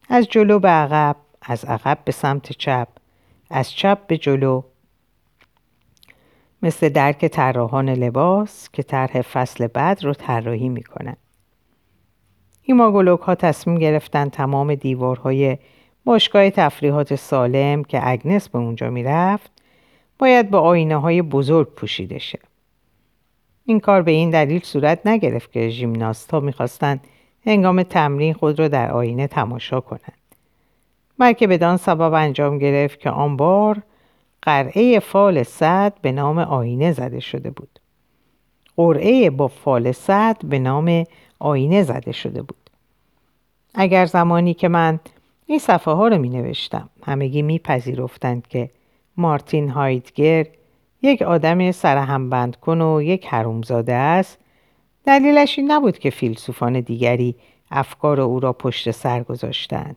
از 0.08 0.28
جلو 0.28 0.58
به 0.58 0.68
عقب 0.68 1.16
از 1.42 1.64
عقب 1.64 1.98
به 2.04 2.12
سمت 2.12 2.52
چپ 2.52 2.88
از 3.50 3.72
چپ 3.72 4.06
به 4.06 4.18
جلو 4.18 4.62
مثل 6.62 6.88
درک 6.88 7.26
طراحان 7.26 7.88
لباس 7.88 8.68
که 8.72 8.82
طرح 8.82 9.22
فصل 9.22 9.66
بعد 9.66 10.04
رو 10.04 10.14
طراحی 10.14 10.68
می‌کنن 10.68 11.16
ایماگولوک 12.62 13.20
ها 13.20 13.34
تصمیم 13.34 13.78
گرفتن 13.78 14.28
تمام 14.28 14.74
دیوارهای 14.74 15.58
باشگاه 16.04 16.50
تفریحات 16.50 17.14
سالم 17.14 17.84
که 17.84 18.08
اگنس 18.08 18.48
به 18.48 18.58
اونجا 18.58 18.90
می‌رفت 18.90 19.50
باید 20.18 20.50
با 20.50 20.60
آینه 20.60 20.96
های 20.96 21.22
بزرگ 21.22 21.68
پوشیده 21.68 22.18
شه. 22.18 22.38
این 23.64 23.80
کار 23.80 24.02
به 24.02 24.10
این 24.10 24.30
دلیل 24.30 24.62
صورت 24.62 25.06
نگرفت 25.06 25.52
که 25.52 25.68
ژیمناست 25.68 26.30
ها 26.30 26.40
می‌خواستند 26.40 27.00
هنگام 27.46 27.82
تمرین 27.82 28.34
خود 28.34 28.58
را 28.58 28.68
در 28.68 28.90
آینه 28.90 29.26
تماشا 29.26 29.80
کنند. 29.80 30.18
بلکه 31.18 31.46
بدان 31.46 31.76
سبب 31.76 32.12
انجام 32.12 32.58
گرفت 32.58 33.00
که 33.00 33.10
آن 33.10 33.36
بار 33.36 33.82
قرعه 34.42 34.98
فال 34.98 35.42
صد 35.42 35.92
به 36.02 36.12
نام 36.12 36.38
آینه 36.38 36.92
زده 36.92 37.20
شده 37.20 37.50
بود. 37.50 37.78
قرعه 38.76 39.30
با 39.30 39.48
فال 39.48 39.92
صد 39.92 40.36
به 40.44 40.58
نام 40.58 41.04
آینه 41.38 41.82
زده 41.82 42.12
شده 42.12 42.42
بود. 42.42 42.70
اگر 43.74 44.06
زمانی 44.06 44.54
که 44.54 44.68
من 44.68 45.00
این 45.50 45.58
صفحه 45.58 45.94
ها 45.94 46.08
رو 46.08 46.18
می 46.18 46.28
نوشتم. 46.28 46.88
همگی 47.02 47.42
می 47.42 47.58
پذیرفتند 47.58 48.46
که 48.46 48.70
مارتین 49.16 49.68
هایدگر 49.68 50.46
یک 51.02 51.22
آدم 51.22 51.72
سرهم 51.72 52.52
کن 52.52 52.80
و 52.80 53.02
یک 53.02 53.26
حرومزاده 53.26 53.94
است. 53.94 54.38
دلیلش 55.04 55.58
این 55.58 55.70
نبود 55.70 55.98
که 55.98 56.10
فیلسوفان 56.10 56.80
دیگری 56.80 57.36
افکار 57.70 58.20
او 58.20 58.40
را 58.40 58.52
پشت 58.52 58.90
سر 58.90 59.22
گذاشتند. 59.22 59.96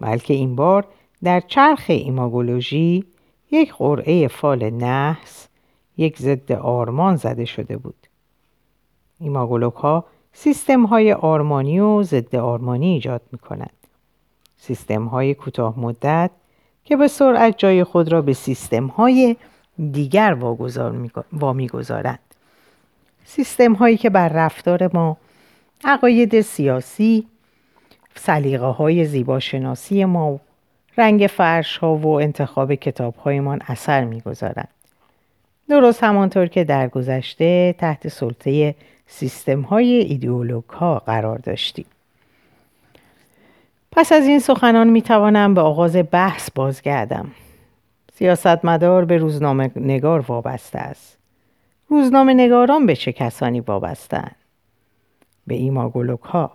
بلکه 0.00 0.34
این 0.34 0.56
بار 0.56 0.86
در 1.22 1.40
چرخ 1.40 1.84
ایماگولوژی 1.88 3.04
یک 3.50 3.72
قرعه 3.72 4.28
فال 4.28 4.70
نحس 4.70 5.48
یک 5.96 6.18
ضد 6.18 6.52
آرمان 6.52 7.16
زده 7.16 7.44
شده 7.44 7.76
بود. 7.76 8.06
ایماگولوک 9.20 9.74
ها 9.74 10.04
سیستم 10.32 10.86
های 10.86 11.12
آرمانی 11.12 11.80
و 11.80 12.02
ضد 12.02 12.36
آرمانی 12.36 12.92
ایجاد 12.92 13.22
می 13.32 13.38
کنند. 13.38 13.83
سیستم 14.66 15.04
های 15.04 15.34
کوتاه 15.34 15.80
مدت 15.80 16.30
که 16.84 16.96
به 16.96 17.08
سرعت 17.08 17.54
جای 17.58 17.84
خود 17.84 18.12
را 18.12 18.22
به 18.22 18.32
سیستم 18.32 18.86
های 18.86 19.36
دیگر 19.92 20.36
وامی 21.32 21.68
گذارند. 21.68 22.18
سیستم 23.24 23.72
هایی 23.72 23.96
که 23.96 24.10
بر 24.10 24.28
رفتار 24.28 24.90
ما 24.94 25.16
عقاید 25.84 26.40
سیاسی 26.40 27.26
سلیقه 28.14 28.66
های 28.66 29.04
زیباشناسی 29.04 30.04
ما 30.04 30.40
رنگ 30.96 31.26
فرش 31.26 31.76
ها 31.76 31.96
و 31.96 32.06
انتخاب 32.06 32.74
کتاب 32.74 33.14
هایمان 33.16 33.60
اثر 33.66 34.04
می‌گذارند 34.04 34.68
درست 35.68 36.04
همانطور 36.04 36.46
که 36.46 36.64
در 36.64 36.88
گذشته 36.88 37.74
تحت 37.78 38.08
سلطه 38.08 38.74
سیستم 39.06 39.60
های 39.60 39.92
ایدئولوگ 39.92 40.68
ها 40.68 40.98
قرار 40.98 41.38
داشتیم 41.38 41.86
پس 43.96 44.12
از 44.12 44.26
این 44.26 44.38
سخنان 44.38 44.90
می 44.90 45.02
توانم 45.02 45.54
به 45.54 45.60
آغاز 45.60 45.96
بحث 46.10 46.50
بازگردم. 46.54 47.30
سیاستمدار 48.12 49.04
به 49.04 49.16
روزنامه 49.16 49.70
نگار 49.76 50.20
وابسته 50.20 50.78
است. 50.78 51.18
روزنامه 51.88 52.34
نگاران 52.34 52.86
به 52.86 52.96
چه 52.96 53.12
کسانی 53.12 53.60
وابستند 53.60 54.36
به 55.46 55.54
ایماگولوک 55.54 56.20
ها 56.20 56.52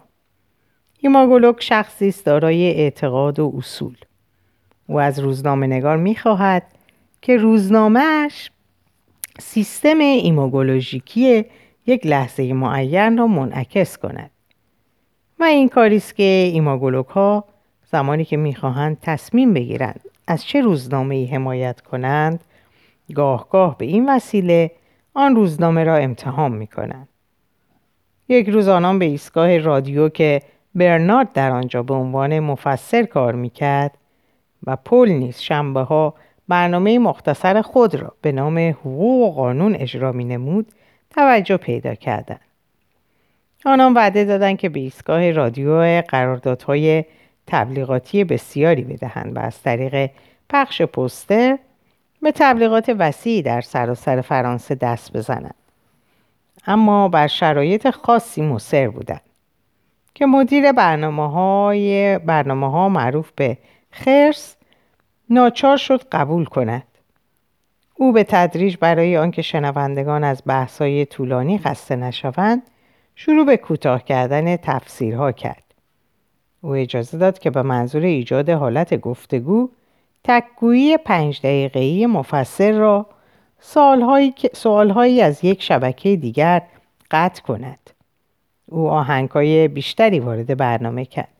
ایماگولوک 0.99 1.63
شخصی 1.63 2.07
است 2.07 2.25
دارای 2.25 2.73
اعتقاد 2.73 3.39
و 3.39 3.53
اصول. 3.57 3.95
او 4.87 4.99
از 4.99 5.19
روزنامه 5.19 5.67
نگار 5.67 5.97
می‌خواهد 5.97 6.63
که 7.21 7.37
روزنامهش 7.37 8.51
سیستم 9.39 9.99
ایموگولوژیکی 9.99 11.45
یک 11.85 12.07
لحظه 12.07 12.53
معین 12.53 13.17
را 13.17 13.27
منعکس 13.27 13.97
کند. 13.97 14.31
و 15.39 15.43
این 15.43 15.69
کاری 15.69 15.97
است 15.97 16.15
که 16.15 16.23
ایماگولوک 16.53 17.07
ها 17.07 17.43
زمانی 17.91 18.25
که 18.25 18.37
می‌خواهند 18.37 18.97
تصمیم 19.01 19.53
بگیرند 19.53 20.01
از 20.27 20.45
چه 20.45 20.61
روزنامه 20.61 21.15
ای 21.15 21.25
حمایت 21.25 21.81
کنند 21.81 22.43
گاه 23.15 23.49
گاه 23.49 23.77
به 23.77 23.85
این 23.85 24.09
وسیله 24.09 24.71
آن 25.13 25.35
روزنامه 25.35 25.83
را 25.83 25.95
امتحان 25.95 26.51
می 26.51 26.67
کنند. 26.67 27.07
یک 28.29 28.49
روز 28.49 28.67
آنان 28.67 28.99
به 28.99 29.05
ایستگاه 29.05 29.57
رادیو 29.57 30.09
که 30.09 30.41
برنارد 30.75 31.33
در 31.33 31.51
آنجا 31.51 31.83
به 31.83 31.93
عنوان 31.93 32.39
مفسر 32.39 33.03
کار 33.03 33.35
می‌کرد 33.35 33.97
و 34.67 34.75
پل 34.75 35.09
نیز 35.09 35.39
شنبه 35.39 35.81
ها 35.81 36.13
برنامه 36.47 36.99
مختصر 36.99 37.61
خود 37.61 37.95
را 37.95 38.13
به 38.21 38.31
نام 38.31 38.57
حقوق 38.57 39.29
و 39.29 39.31
قانون 39.31 39.75
اجرا 39.75 40.11
می 40.11 40.25
نمود 40.25 40.71
توجه 41.09 41.57
پیدا 41.57 41.95
کردند. 41.95 42.48
آنان 43.65 43.93
وعده 43.93 44.25
دادند 44.25 44.57
که 44.57 44.69
به 44.69 44.79
ایستگاه 44.79 45.31
رادیو 45.31 46.01
قراردادهای 46.01 47.05
تبلیغاتی 47.47 48.23
بسیاری 48.23 48.83
بدهند 48.83 49.35
و 49.35 49.39
از 49.39 49.61
طریق 49.61 50.09
پخش 50.49 50.81
پوستر 50.81 51.57
به 52.21 52.31
تبلیغات 52.31 52.95
وسیعی 52.99 53.41
در 53.41 53.61
سراسر 53.61 54.21
فرانسه 54.21 54.75
دست 54.75 55.13
بزنند. 55.17 55.55
اما 56.67 57.07
بر 57.07 57.27
شرایط 57.27 57.89
خاصی 57.89 58.41
مصر 58.41 58.89
بودند 58.89 59.21
که 60.15 60.25
مدیر 60.25 60.71
برنامه 60.71 61.31
های 61.31 62.17
برنامه 62.17 62.71
ها 62.71 62.89
معروف 62.89 63.31
به 63.35 63.57
خرس 63.91 64.55
ناچار 65.29 65.77
شد 65.77 66.03
قبول 66.11 66.45
کند 66.45 66.83
او 67.95 68.11
به 68.11 68.23
تدریج 68.23 68.77
برای 68.77 69.17
آنکه 69.17 69.41
شنوندگان 69.41 70.23
از 70.23 70.41
بحث‌های 70.45 71.05
طولانی 71.05 71.57
خسته 71.57 71.95
نشوند 71.95 72.61
شروع 73.21 73.45
به 73.45 73.57
کوتاه 73.57 74.03
کردن 74.03 74.55
تفسیرها 74.57 75.31
کرد 75.31 75.63
او 76.61 76.75
اجازه 76.75 77.17
داد 77.17 77.39
که 77.39 77.49
به 77.49 77.61
منظور 77.61 78.01
ایجاد 78.01 78.49
حالت 78.49 78.95
گفتگو 78.95 79.69
تکگویی 80.23 80.97
پنج 80.97 81.39
دقیقه‌ای 81.39 82.05
مفسر 82.05 82.71
را 82.71 83.05
سوالهایی, 83.59 84.33
سوالهایی 84.53 85.21
از 85.21 85.43
یک 85.43 85.63
شبکه 85.63 86.15
دیگر 86.15 86.61
قطع 87.11 87.41
کند 87.41 87.89
او 88.65 88.89
آهنگهای 88.89 89.67
بیشتری 89.67 90.19
وارد 90.19 90.57
برنامه 90.57 91.05
کرد 91.05 91.33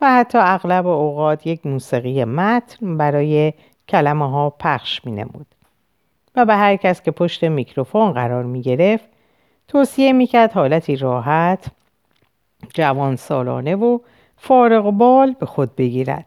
و 0.00 0.12
حتی 0.12 0.38
اغلب 0.38 0.86
اوقات 0.86 1.46
یک 1.46 1.66
موسیقی 1.66 2.24
متن 2.24 2.96
برای 2.96 3.52
کلمه 3.88 4.30
ها 4.30 4.50
پخش 4.50 5.04
می 5.04 5.12
نمود. 5.12 5.46
و 6.36 6.44
به 6.44 6.56
هر 6.56 6.76
کس 6.76 7.02
که 7.02 7.10
پشت 7.10 7.44
میکروفون 7.44 8.12
قرار 8.12 8.44
می 8.44 8.62
گرفت 8.62 9.19
توصیه 9.70 10.12
می 10.12 10.26
کرد 10.26 10.52
حالتی 10.52 10.96
راحت 10.96 11.66
جوان 12.74 13.16
سالانه 13.16 13.76
و 13.76 13.98
فارغ 14.36 14.90
بال 14.90 15.34
به 15.40 15.46
خود 15.46 15.76
بگیرد 15.76 16.26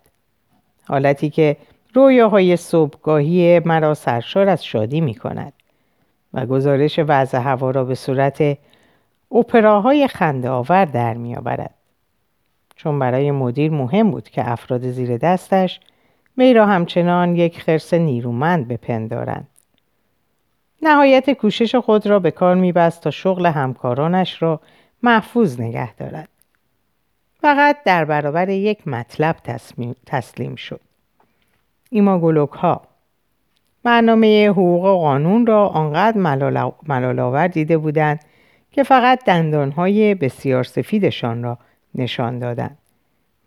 حالتی 0.88 1.30
که 1.30 1.58
رویاهای 1.94 2.58
صبحگاهی 2.58 3.60
مرا 3.60 3.94
سرشار 3.94 4.50
از 4.50 4.66
شادی 4.66 5.02
می 5.02 5.16
کند 5.16 5.54
و 6.34 6.46
گزارش 6.46 7.00
وضع 7.08 7.38
هوا 7.38 7.72
را 7.72 7.84
به 7.84 7.96
صورت 7.96 8.58
اپراهای 9.32 10.08
خنده 10.08 10.50
آور 10.50 10.86
در 10.86 11.14
می 11.14 11.36
آورد. 11.36 11.74
چون 12.76 13.00
برای 13.00 13.32
مدیر 13.32 13.72
مهم 13.72 14.12
بود 14.12 14.30
که 14.30 14.52
افراد 14.52 14.90
زیر 14.90 15.18
دستش 15.18 15.80
می 16.38 16.54
را 16.54 16.66
همچنان 16.66 17.36
یک 17.36 17.62
خرس 17.62 17.94
نیرومند 17.94 18.68
بپندارند. 18.68 19.48
نهایت 20.84 21.32
کوشش 21.32 21.76
خود 21.76 22.08
را 22.08 22.19
به 22.19 22.32
کار 22.32 22.56
میبست 22.56 23.02
تا 23.02 23.12
شغل 23.12 23.46
همکارانش 23.46 24.41
را 24.41 24.60
محفوظ 25.04 25.62
نگه 25.62 25.96
دارد. 25.96 26.30
فقط 27.41 27.84
در 27.84 28.06
برابر 28.06 28.50
یک 28.50 28.88
مطلب 28.88 29.36
تسلیم 30.06 30.56
شد. 30.56 30.82
ایماگولوک 31.89 32.52
ها 32.52 32.82
برنامه 33.84 34.50
حقوق 34.50 34.84
و 34.84 34.98
قانون 34.98 35.46
را 35.46 35.67
آنقدر 35.67 36.17
ملالاور 36.88 37.48
دیده 37.48 37.78
بودند 37.78 38.19
که 38.72 38.84
فقط 38.84 39.26
دندانهای 39.26 40.15
بسیار 40.15 40.63
سفیدشان 40.63 41.43
را 41.43 41.58
نشان 41.96 42.39
دادند 42.39 42.78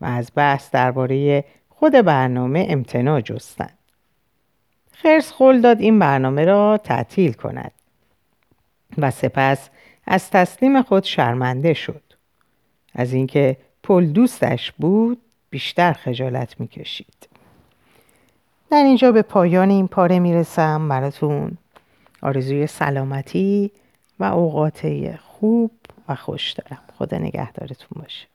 و 0.01 0.05
از 0.05 0.31
بحث 0.35 0.71
درباره 0.71 1.45
خود 1.69 1.93
برنامه 1.93 2.67
امتناع 2.69 3.21
جستند. 3.21 3.76
خرس 5.03 5.33
خل 5.33 5.61
داد 5.61 5.81
این 5.81 5.99
برنامه 5.99 6.45
را 6.45 6.79
تعطیل 6.79 7.33
کند 7.33 7.73
و 8.99 9.11
سپس 9.11 9.69
از 10.07 10.31
تسلیم 10.31 10.83
خود 10.83 11.05
شرمنده 11.05 11.75
شد. 11.75 12.03
از 12.95 13.13
اینکه 13.13 13.57
پل 13.83 14.07
دوستش 14.07 14.73
بود 14.73 15.21
بیشتر 15.51 15.93
خجالت 15.93 16.61
می‌کشید. 16.61 17.29
در 18.71 18.85
اینجا 18.85 19.13
به 19.13 19.23
پایان 19.23 19.71
این 19.71 19.89
پاره 19.89 20.19
می‌رسم 20.19 20.89
براتون 20.89 21.59
آرزوی 22.23 22.67
سلامتی 22.67 23.71
و 24.19 24.25
اوقات 24.25 25.17
خوب 25.17 25.71
و 26.09 26.15
خوش 26.15 26.53
دارم 26.53 26.83
خدا 26.99 27.19
نگهدارتون 27.19 28.03
باشه 28.03 28.27